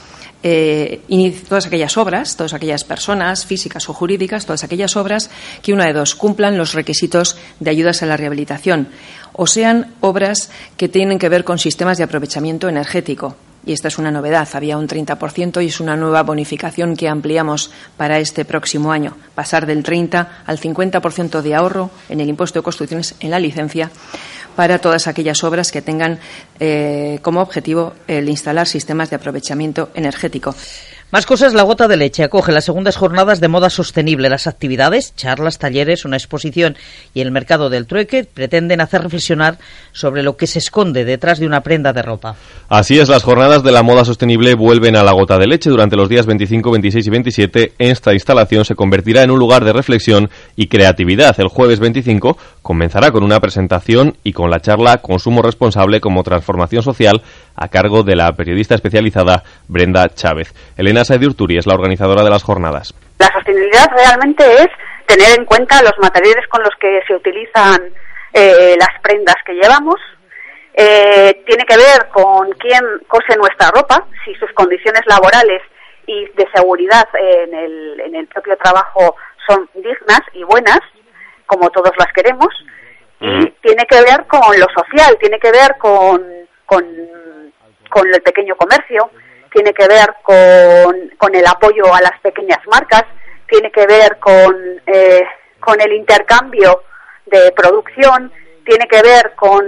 eh, 0.49 1.01
todas 1.49 1.67
aquellas 1.67 1.97
obras, 1.97 2.37
todas 2.37 2.55
aquellas 2.55 2.85
personas 2.85 3.45
físicas 3.45 3.89
o 3.89 3.93
jurídicas, 3.93 4.47
todas 4.47 4.63
aquellas 4.63 4.97
obras 4.97 5.29
que 5.61 5.73
una 5.73 5.87
de 5.87 5.93
dos 5.93 6.15
cumplan 6.15 6.57
los 6.57 6.73
requisitos 6.73 7.37
de 7.59 7.71
ayudas 7.71 8.05
a 8.05 8.07
la 8.07 8.17
rehabilitación 8.17 8.89
o 9.33 9.49
sean 9.49 9.95
obras 10.01 10.51
que 10.77 10.89
tienen 10.89 11.19
que 11.19 11.29
ver 11.29 11.43
con 11.43 11.59
sistemas 11.59 11.99
de 11.99 12.05
aprovechamiento 12.05 12.69
energético. 12.69 13.35
Y 13.67 13.73
esta 13.73 13.89
es 13.89 13.99
una 13.99 14.13
novedad. 14.13 14.49
Había 14.55 14.79
un 14.79 14.87
30% 14.87 15.63
y 15.63 15.67
es 15.67 15.81
una 15.81 15.97
nueva 15.97 16.23
bonificación 16.23 16.97
que 16.97 17.09
ampliamos 17.09 17.73
para 17.97 18.21
este 18.21 18.45
próximo 18.45 18.93
año. 18.93 19.17
Pasar 19.35 19.67
del 19.67 19.83
30 19.83 20.45
al 20.47 20.59
50% 20.59 21.43
de 21.43 21.55
ahorro 21.55 21.91
en 22.09 22.21
el 22.21 22.29
impuesto 22.29 22.61
de 22.61 22.63
construcciones 22.63 23.17
en 23.19 23.33
la 23.33 23.41
licencia 23.41 23.91
para 24.55 24.79
todas 24.79 25.09
aquellas 25.09 25.45
obras 25.45 25.73
que 25.73 25.83
tengan 25.83 26.19
eh, 26.61 27.19
como 27.23 27.43
objetivo 27.43 27.93
el 28.07 28.29
instalar 28.29 28.69
sistemas 28.69 29.11
de 29.11 29.17
aprovechamiento 29.17 29.91
energético. 29.95 30.55
Más 31.13 31.25
cosas, 31.25 31.55
la 31.55 31.63
gota 31.63 31.87
de 31.87 31.97
leche 31.97 32.25
acoge 32.25 32.51
las 32.51 32.65
segundas 32.65 32.97
jornadas 32.97 33.41
de 33.41 33.47
moda 33.47 33.71
sostenible. 33.71 34.29
Las 34.29 34.49
actividades, 34.49 35.15
charlas, 35.15 35.61
talleres, 35.61 36.05
una 36.05 36.17
exposición 36.17 36.77
y 37.15 37.21
el 37.21 37.31
mercado 37.31 37.71
del 37.71 37.87
trueque 37.87 38.25
pretenden 38.25 38.81
hacer 38.81 39.03
reflexionar 39.03 39.57
sobre 39.93 40.25
lo 40.25 40.37
que 40.37 40.49
se 40.49 40.59
esconde 40.59 41.05
detrás 41.05 41.39
de 41.39 41.47
una 41.47 41.61
prenda 41.61 41.93
de 41.93 42.03
ropa. 42.03 42.35
Así 42.69 42.99
es, 42.99 43.09
las 43.09 43.23
jornadas 43.23 43.63
de 43.63 43.71
la 43.71 43.85
moda 43.85 44.05
sostenible 44.05 44.55
vuelven 44.55 44.97
a 44.97 45.05
la 45.05 45.13
gota 45.13 45.39
de 45.39 45.47
leche 45.47 45.71
durante 45.71 45.95
los 45.95 46.09
días 46.09 46.27
25, 46.27 46.73
26 46.73 47.07
y 47.07 47.11
27. 47.11 47.73
Esta 47.79 48.13
instalación 48.13 48.65
se 48.65 48.75
convertirá 48.75 49.23
en 49.23 49.31
un 49.31 49.39
lugar 49.39 49.65
de 49.65 49.73
reflexión 49.73 50.29
y 50.57 50.67
creatividad. 50.67 51.39
El 51.39 51.47
jueves 51.47 51.79
25 51.79 52.37
comenzará 52.63 53.13
con 53.13 53.23
una 53.23 53.39
presentación 53.39 54.17
y 54.25 54.33
con 54.33 54.51
la 54.51 54.59
charla 54.59 54.99
Consumo 54.99 55.41
responsable 55.41 56.01
como 56.01 56.25
transformación 56.25 56.83
social 56.83 57.23
a 57.55 57.69
cargo 57.69 58.03
de 58.03 58.17
la 58.17 58.33
periodista 58.33 58.75
especializada 58.75 59.45
Brenda 59.69 60.09
Chávez. 60.13 60.53
Saedir 61.05 61.29
Urturi 61.29 61.59
es 61.59 61.67
la 61.67 61.75
organizadora 61.75 62.23
de 62.23 62.31
las 62.31 62.43
jornadas. 62.43 62.95
La 63.19 63.29
sostenibilidad 63.33 63.87
realmente 63.95 64.45
es 64.45 64.69
tener 65.07 65.39
en 65.39 65.45
cuenta 65.45 65.83
los 65.83 65.99
materiales 66.01 66.47
con 66.49 66.63
los 66.63 66.75
que 66.81 67.01
se 67.07 67.15
utilizan 67.15 67.91
eh, 68.33 68.77
las 68.79 69.01
prendas 69.03 69.37
que 69.45 69.55
llevamos. 69.55 69.97
Eh, 70.75 71.43
tiene 71.47 71.65
que 71.65 71.77
ver 71.77 72.09
con 72.13 72.51
quién 72.59 72.83
cose 73.09 73.37
nuestra 73.37 73.71
ropa, 73.71 74.07
si 74.25 74.35
sus 74.35 74.53
condiciones 74.53 75.01
laborales 75.07 75.63
y 76.07 76.27
de 76.37 76.47
seguridad 76.55 77.09
en 77.15 77.55
el, 77.55 78.01
en 78.01 78.15
el 78.15 78.27
propio 78.27 78.57
trabajo 78.59 79.17
son 79.49 79.69
dignas 79.75 80.21
y 80.35 80.45
buenas, 80.45 80.81
como 81.47 81.71
todos 81.71 81.93
las 81.99 82.13
queremos. 82.13 82.49
Y 83.19 83.47
tiene 83.63 83.87
que 83.89 84.03
ver 84.03 84.27
con 84.27 84.61
lo 84.61 84.67
social, 84.77 85.17
tiene 85.19 85.39
que 85.39 85.51
ver 85.51 85.75
con, 85.79 86.23
con, 86.67 86.85
con 87.89 88.07
el 88.15 88.21
pequeño 88.21 88.55
comercio, 88.57 89.11
tiene 89.53 89.73
que 89.73 89.87
ver 89.87 90.15
con, 90.23 91.11
con 91.17 91.35
el 91.35 91.47
apoyo 91.47 91.93
a 91.95 92.01
las 92.01 92.19
pequeñas 92.21 92.61
marcas, 92.67 93.05
tiene 93.49 93.71
que 93.71 93.87
ver 93.87 94.19
con, 94.19 94.55
eh, 94.87 95.23
con 95.61 95.81
el 95.81 95.93
intercambio 95.93 96.83
de 97.27 97.53
producción, 97.53 98.33
tiene 98.65 98.87
que 98.89 99.03
ver 99.03 99.33
con 99.37 99.65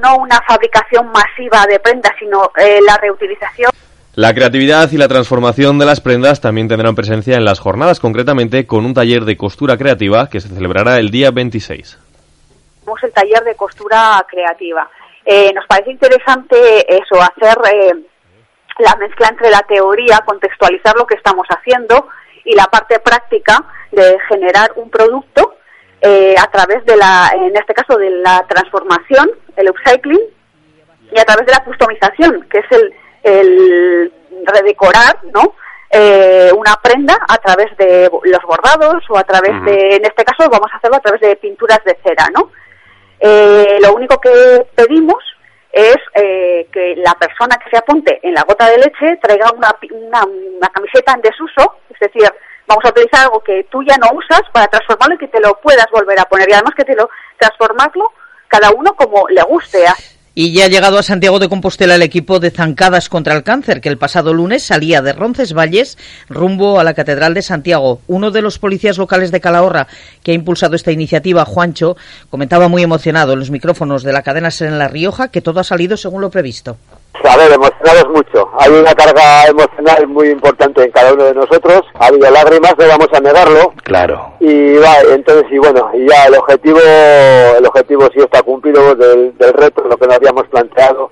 no 0.00 0.16
una 0.16 0.40
fabricación 0.46 1.10
masiva 1.10 1.66
de 1.66 1.80
prendas, 1.80 2.12
sino 2.18 2.50
eh, 2.56 2.78
la 2.84 2.96
reutilización. 2.96 3.70
La 4.14 4.34
creatividad 4.34 4.90
y 4.90 4.96
la 4.96 5.06
transformación 5.06 5.78
de 5.78 5.86
las 5.86 6.00
prendas 6.00 6.40
también 6.40 6.66
tendrán 6.66 6.96
presencia 6.96 7.36
en 7.36 7.44
las 7.44 7.60
jornadas, 7.60 8.00
concretamente 8.00 8.66
con 8.66 8.84
un 8.84 8.94
taller 8.94 9.24
de 9.24 9.36
costura 9.36 9.76
creativa 9.76 10.28
que 10.28 10.40
se 10.40 10.48
celebrará 10.48 10.98
el 10.98 11.10
día 11.10 11.30
26. 11.30 11.98
Tenemos 12.80 13.02
el 13.04 13.12
taller 13.12 13.44
de 13.44 13.54
costura 13.54 14.24
creativa. 14.28 14.88
Eh, 15.24 15.52
nos 15.54 15.66
parece 15.66 15.92
interesante 15.92 16.56
eso, 16.88 17.20
hacer 17.20 17.56
la 18.78 18.96
mezcla 18.96 19.28
entre 19.28 19.50
la 19.50 19.60
teoría, 19.60 20.20
contextualizar 20.24 20.96
lo 20.96 21.06
que 21.06 21.16
estamos 21.16 21.46
haciendo 21.48 22.08
y 22.44 22.54
la 22.54 22.64
parte 22.64 22.98
práctica 23.00 23.64
de 23.90 24.18
generar 24.28 24.72
un 24.76 24.90
producto 24.90 25.56
eh, 26.00 26.34
a 26.38 26.46
través 26.50 26.84
de 26.84 26.96
la, 26.96 27.30
en 27.34 27.56
este 27.56 27.74
caso, 27.74 27.98
de 27.98 28.10
la 28.10 28.46
transformación, 28.48 29.30
el 29.56 29.70
upcycling, 29.70 30.20
y 31.10 31.18
a 31.18 31.24
través 31.24 31.46
de 31.46 31.52
la 31.52 31.64
customización, 31.64 32.46
que 32.48 32.58
es 32.58 32.66
el, 32.70 32.94
el 33.22 34.12
redecorar, 34.44 35.18
¿no? 35.34 35.54
Eh, 35.90 36.52
una 36.54 36.76
prenda 36.82 37.16
a 37.26 37.38
través 37.38 37.74
de 37.78 38.10
los 38.24 38.42
bordados 38.42 39.02
o 39.08 39.16
a 39.16 39.24
través 39.24 39.64
de, 39.64 39.96
en 39.96 40.04
este 40.04 40.22
caso 40.22 40.50
vamos 40.50 40.70
a 40.70 40.76
hacerlo 40.76 40.98
a 40.98 41.00
través 41.00 41.20
de 41.22 41.34
pinturas 41.36 41.82
de 41.84 41.96
cera, 42.04 42.26
¿no? 42.34 42.52
Eh, 43.18 43.78
lo 43.80 43.94
único 43.94 44.20
que 44.20 44.66
pedimos 44.74 45.16
es 45.78 45.96
eh, 46.14 46.66
que 46.72 46.96
la 46.96 47.14
persona 47.14 47.56
que 47.56 47.70
se 47.70 47.78
apunte 47.78 48.18
en 48.22 48.34
la 48.34 48.42
gota 48.42 48.68
de 48.68 48.78
leche 48.78 49.16
traiga 49.22 49.52
una, 49.52 49.70
una, 49.92 50.68
camiseta 50.70 51.12
en 51.12 51.20
desuso, 51.20 51.76
es 51.88 52.00
decir, 52.00 52.28
vamos 52.66 52.84
a 52.84 52.88
utilizar 52.88 53.26
algo 53.26 53.40
que 53.40 53.62
tú 53.70 53.84
ya 53.84 53.96
no 53.96 54.08
usas 54.12 54.42
para 54.52 54.66
transformarlo 54.66 55.14
y 55.14 55.18
que 55.18 55.28
te 55.28 55.40
lo 55.40 55.54
puedas 55.60 55.86
volver 55.92 56.18
a 56.18 56.24
poner 56.24 56.48
y 56.48 56.52
además 56.52 56.74
que 56.76 56.84
te 56.84 56.96
lo 56.96 57.08
transformarlo 57.38 58.12
cada 58.48 58.70
uno 58.72 58.94
como 58.94 59.28
le 59.28 59.42
guste. 59.42 59.84
Y 60.40 60.52
ya 60.52 60.66
ha 60.66 60.68
llegado 60.68 60.98
a 60.98 61.02
Santiago 61.02 61.40
de 61.40 61.48
Compostela 61.48 61.96
el 61.96 62.02
equipo 62.02 62.38
de 62.38 62.52
Zancadas 62.52 63.08
contra 63.08 63.34
el 63.34 63.42
Cáncer, 63.42 63.80
que 63.80 63.88
el 63.88 63.98
pasado 63.98 64.32
lunes 64.32 64.62
salía 64.62 65.02
de 65.02 65.12
Roncesvalles 65.12 65.98
rumbo 66.28 66.78
a 66.78 66.84
la 66.84 66.94
Catedral 66.94 67.34
de 67.34 67.42
Santiago. 67.42 68.02
Uno 68.06 68.30
de 68.30 68.40
los 68.40 68.60
policías 68.60 68.98
locales 68.98 69.32
de 69.32 69.40
Calahorra 69.40 69.88
que 70.22 70.30
ha 70.30 70.34
impulsado 70.34 70.76
esta 70.76 70.92
iniciativa, 70.92 71.44
Juancho, 71.44 71.96
comentaba 72.30 72.68
muy 72.68 72.84
emocionado 72.84 73.32
en 73.32 73.40
los 73.40 73.50
micrófonos 73.50 74.04
de 74.04 74.12
la 74.12 74.22
cadena 74.22 74.52
Ser 74.52 74.68
en 74.68 74.78
La 74.78 74.86
Rioja 74.86 75.26
que 75.26 75.40
todo 75.40 75.58
ha 75.58 75.64
salido 75.64 75.96
según 75.96 76.20
lo 76.20 76.30
previsto. 76.30 76.76
A 77.24 77.36
ver, 77.36 77.52
emocionados 77.52 78.08
mucho. 78.10 78.50
Hay 78.58 78.70
una 78.70 78.94
carga 78.94 79.46
emocional 79.46 80.06
muy 80.08 80.28
importante 80.30 80.84
en 80.84 80.90
cada 80.90 81.12
uno 81.12 81.24
de 81.24 81.34
nosotros. 81.34 81.82
Ha 81.98 82.06
habido 82.06 82.30
lágrimas, 82.30 82.74
no 82.78 82.86
vamos 82.86 83.08
a 83.12 83.20
negarlo. 83.20 83.72
Claro. 83.84 84.32
Y 84.40 84.76
va, 84.76 85.00
entonces, 85.10 85.46
y 85.50 85.58
bueno, 85.58 85.90
y 85.94 86.08
ya 86.08 86.26
el 86.26 86.34
objetivo, 86.34 86.78
el 87.58 87.66
objetivo 87.66 88.08
sí 88.12 88.20
está 88.20 88.42
cumplido 88.42 88.94
del, 88.94 89.36
del 89.36 89.52
reto, 89.52 89.84
lo 89.88 89.96
que 89.96 90.06
nos 90.06 90.16
habíamos 90.16 90.46
planteado 90.48 91.10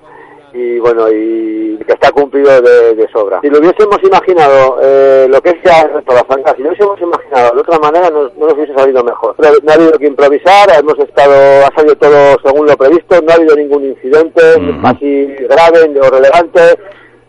y 0.53 0.79
bueno, 0.79 1.09
y 1.09 1.77
que 1.85 1.93
está 1.93 2.11
cumplido 2.11 2.61
de, 2.61 3.07
sobra. 3.11 3.39
Si 3.41 3.49
lo 3.49 3.59
hubiésemos 3.59 3.97
imaginado, 4.03 4.79
eh, 4.81 5.27
lo 5.29 5.41
que 5.41 5.49
es 5.49 5.55
ya 5.63 5.87
de 5.87 5.93
la 5.93 6.53
si 6.55 6.61
lo 6.61 6.69
hubiésemos 6.69 7.01
imaginado 7.01 7.55
de 7.55 7.61
otra 7.61 7.79
manera, 7.79 8.09
no, 8.09 8.23
nos 8.23 8.53
hubiese 8.53 8.73
salido 8.73 9.03
mejor. 9.03 9.35
No, 9.37 9.71
ha 9.71 9.73
habido 9.73 9.97
que 9.97 10.07
improvisar, 10.07 10.69
hemos 10.77 10.97
estado, 10.99 11.65
ha 11.65 11.75
salido 11.75 11.95
todo 11.95 12.37
según 12.43 12.67
lo 12.67 12.75
previsto, 12.75 13.21
no 13.21 13.31
ha 13.31 13.35
habido 13.35 13.55
ningún 13.55 13.85
incidente, 13.85 14.41
así 14.83 15.25
grave 15.47 15.99
o 15.99 16.09
relevante, 16.09 16.59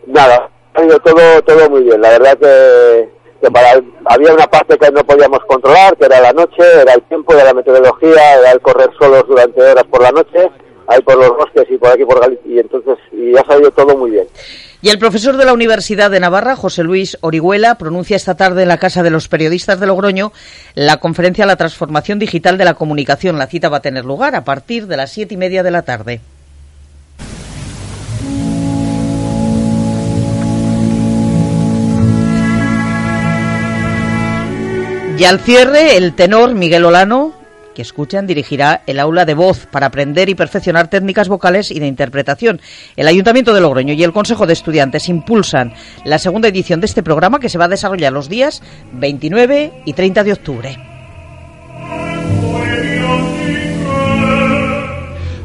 nada, 0.07 0.49
ha 0.73 0.83
ido 0.83 0.99
todo, 0.99 1.41
todo 1.43 1.69
muy 1.69 1.83
bien. 1.83 2.01
La 2.01 2.09
verdad 2.09 2.37
que, 2.37 3.09
que 3.41 3.51
para, 3.51 3.81
había 4.05 4.33
una 4.33 4.47
parte 4.47 4.77
que 4.77 4.91
no 4.91 5.03
podíamos 5.03 5.39
controlar, 5.47 5.95
que 5.97 6.05
era 6.05 6.19
la 6.19 6.33
noche, 6.33 6.63
era 6.81 6.93
el 6.93 7.01
tiempo, 7.03 7.33
era 7.33 7.45
la 7.45 7.53
meteorología, 7.53 8.39
era 8.39 8.51
el 8.51 8.61
correr 8.61 8.89
solos 8.99 9.23
durante 9.27 9.61
horas 9.61 9.85
por 9.85 10.01
la 10.01 10.11
noche, 10.11 10.49
ahí 10.89 11.01
por 11.01 11.17
los 11.17 11.29
bosques 11.29 11.65
y 11.69 11.77
por 11.77 11.91
aquí 11.91 12.03
por 12.03 12.19
Galicia, 12.19 12.51
y 12.51 12.59
entonces 12.59 12.97
y 13.11 13.37
ha 13.37 13.45
salido 13.45 13.71
todo 13.71 13.95
muy 13.95 14.11
bien. 14.11 14.27
Y 14.81 14.89
el 14.89 14.97
profesor 14.97 15.37
de 15.37 15.45
la 15.45 15.53
Universidad 15.53 16.09
de 16.09 16.19
Navarra, 16.19 16.55
José 16.55 16.83
Luis 16.83 17.17
Orihuela, 17.21 17.75
pronuncia 17.75 18.15
esta 18.15 18.35
tarde 18.35 18.63
en 18.63 18.69
la 18.69 18.77
Casa 18.77 19.03
de 19.03 19.09
los 19.09 19.27
Periodistas 19.27 19.79
de 19.79 19.85
Logroño 19.85 20.31
la 20.73 20.97
conferencia 20.97 21.45
La 21.45 21.57
Transformación 21.57 22.17
Digital 22.17 22.57
de 22.57 22.65
la 22.65 22.73
Comunicación. 22.73 23.37
La 23.37 23.47
cita 23.47 23.69
va 23.69 23.77
a 23.77 23.81
tener 23.81 24.05
lugar 24.05 24.35
a 24.35 24.45
partir 24.45 24.87
de 24.87 24.97
las 24.97 25.11
siete 25.11 25.33
y 25.35 25.37
media 25.37 25.63
de 25.63 25.71
la 25.71 25.83
tarde. 25.83 26.21
Y 35.17 35.25
al 35.25 35.41
cierre, 35.41 35.97
el 35.97 36.15
tenor 36.15 36.53
Miguel 36.55 36.85
Olano 36.85 37.33
que 37.79 37.83
escuchan 37.83 38.27
dirigirá 38.27 38.81
el 38.87 38.99
aula 38.99 39.23
de 39.23 39.33
voz 39.33 39.65
para 39.65 39.85
aprender 39.85 40.27
y 40.27 40.35
perfeccionar 40.35 40.89
técnicas 40.89 41.29
vocales 41.29 41.71
y 41.71 41.79
de 41.79 41.87
interpretación. 41.87 42.59
El 42.97 43.07
Ayuntamiento 43.07 43.53
de 43.53 43.61
Logroño 43.61 43.93
y 43.93 44.03
el 44.03 44.11
Consejo 44.11 44.45
de 44.45 44.51
Estudiantes 44.51 45.07
impulsan 45.07 45.71
la 46.03 46.19
segunda 46.19 46.49
edición 46.49 46.81
de 46.81 46.87
este 46.87 47.03
programa 47.03 47.39
que 47.39 47.47
se 47.47 47.57
va 47.57 47.65
a 47.65 47.69
desarrollar 47.69 48.11
los 48.11 48.27
días 48.27 48.61
29 48.91 49.71
y 49.85 49.93
30 49.93 50.25
de 50.25 50.33
octubre. 50.33 50.88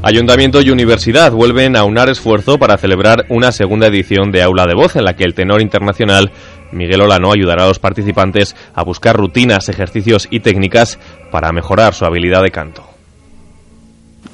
Ayuntamiento 0.06 0.60
y 0.60 0.68
universidad 0.68 1.32
vuelven 1.32 1.76
a 1.76 1.84
unar 1.84 2.10
esfuerzo 2.10 2.58
para 2.58 2.76
celebrar 2.76 3.24
una 3.30 3.52
segunda 3.52 3.86
edición 3.86 4.32
de 4.32 4.42
Aula 4.42 4.66
de 4.66 4.74
Voz 4.74 4.96
en 4.96 5.04
la 5.04 5.16
que 5.16 5.24
el 5.24 5.32
tenor 5.32 5.62
internacional 5.62 6.30
Miguel 6.72 7.00
Olano 7.00 7.32
ayudará 7.32 7.64
a 7.64 7.68
los 7.68 7.78
participantes 7.78 8.54
a 8.74 8.84
buscar 8.84 9.16
rutinas, 9.16 9.70
ejercicios 9.70 10.28
y 10.30 10.40
técnicas 10.40 10.98
para 11.30 11.52
mejorar 11.52 11.94
su 11.94 12.04
habilidad 12.04 12.42
de 12.42 12.50
canto. 12.50 12.86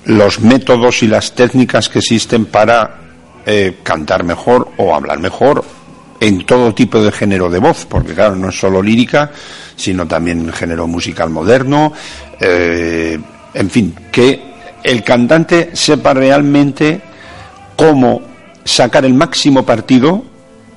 Los 0.07 0.41
métodos 0.41 1.05
y 1.05 1.07
las 1.07 1.37
técnicas 1.37 1.89
que 1.89 2.01
existen 2.01 2.47
para 2.47 2.97
eh, 3.47 3.77
cantar 3.85 4.25
mejor 4.25 4.71
o 4.77 4.93
hablar 4.93 5.21
mejor 5.21 5.65
en 6.19 6.45
todo 6.47 6.75
tipo 6.75 7.01
de 7.01 7.13
género 7.13 7.49
de 7.49 7.61
voz, 7.61 7.87
porque 7.89 8.13
claro, 8.13 8.35
no 8.35 8.49
es 8.49 8.59
solo 8.59 8.83
lírica, 8.83 9.31
sino 9.77 10.05
también 10.09 10.53
género 10.53 10.89
musical 10.89 11.31
moderno, 11.31 11.93
eh, 12.41 13.21
en 13.55 13.71
fin, 13.71 13.95
que 14.11 14.50
el 14.83 15.03
cantante 15.05 15.71
sepa 15.73 16.15
realmente 16.15 17.01
cómo 17.77 18.23
sacar 18.65 19.05
el 19.05 19.15
máximo 19.15 19.65
partido 19.65 20.25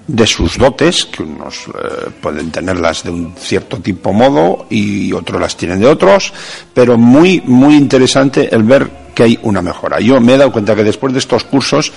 de 0.07 0.27
sus 0.27 0.57
dotes, 0.57 1.05
que 1.05 1.23
unos 1.23 1.67
eh, 1.67 2.09
pueden 2.21 2.51
tenerlas 2.51 3.03
de 3.03 3.11
un 3.11 3.33
cierto 3.37 3.77
tipo 3.77 4.11
modo 4.11 4.65
y 4.69 5.13
otros 5.13 5.39
las 5.39 5.55
tienen 5.55 5.79
de 5.79 5.87
otros, 5.87 6.33
pero 6.73 6.97
muy, 6.97 7.41
muy 7.45 7.75
interesante 7.75 8.53
el 8.53 8.63
ver 8.63 8.89
que 9.15 9.23
hay 9.23 9.39
una 9.43 9.61
mejora. 9.61 9.99
Yo 9.99 10.19
me 10.19 10.33
he 10.33 10.37
dado 10.37 10.51
cuenta 10.51 10.75
que 10.75 10.83
después 10.83 11.13
de 11.13 11.19
estos 11.19 11.43
cursos 11.45 11.91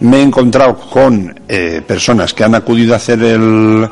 me 0.00 0.18
he 0.18 0.22
encontrado 0.22 0.76
con 0.76 1.40
eh, 1.48 1.82
personas 1.86 2.34
que 2.34 2.44
han 2.44 2.54
acudido 2.54 2.94
a 2.94 2.96
hacer 2.96 3.22
el, 3.22 3.88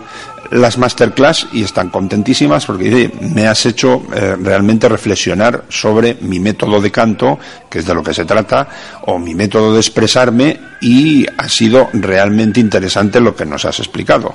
las 0.50 0.78
masterclass 0.78 1.46
y 1.52 1.62
están 1.62 1.90
contentísimas 1.90 2.64
porque 2.66 3.12
me 3.20 3.46
has 3.46 3.64
hecho 3.66 4.02
eh, 4.14 4.36
realmente 4.40 4.88
reflexionar 4.88 5.64
sobre 5.68 6.16
mi 6.20 6.40
método 6.40 6.80
de 6.80 6.90
canto, 6.90 7.38
que 7.68 7.80
es 7.80 7.86
de 7.86 7.92
lo 7.94 8.02
que 8.02 8.14
se 8.14 8.24
trata, 8.24 8.66
o 9.02 9.18
mi 9.18 9.34
método 9.34 9.74
de 9.74 9.80
expresarme 9.80 10.58
y 10.80 11.26
ha 11.36 11.46
sido 11.48 11.90
realmente 11.92 12.58
interesante 12.60 13.20
lo 13.20 13.36
que 13.36 13.44
nos 13.46 13.64
has 13.64 13.78
explicado. 13.78 14.34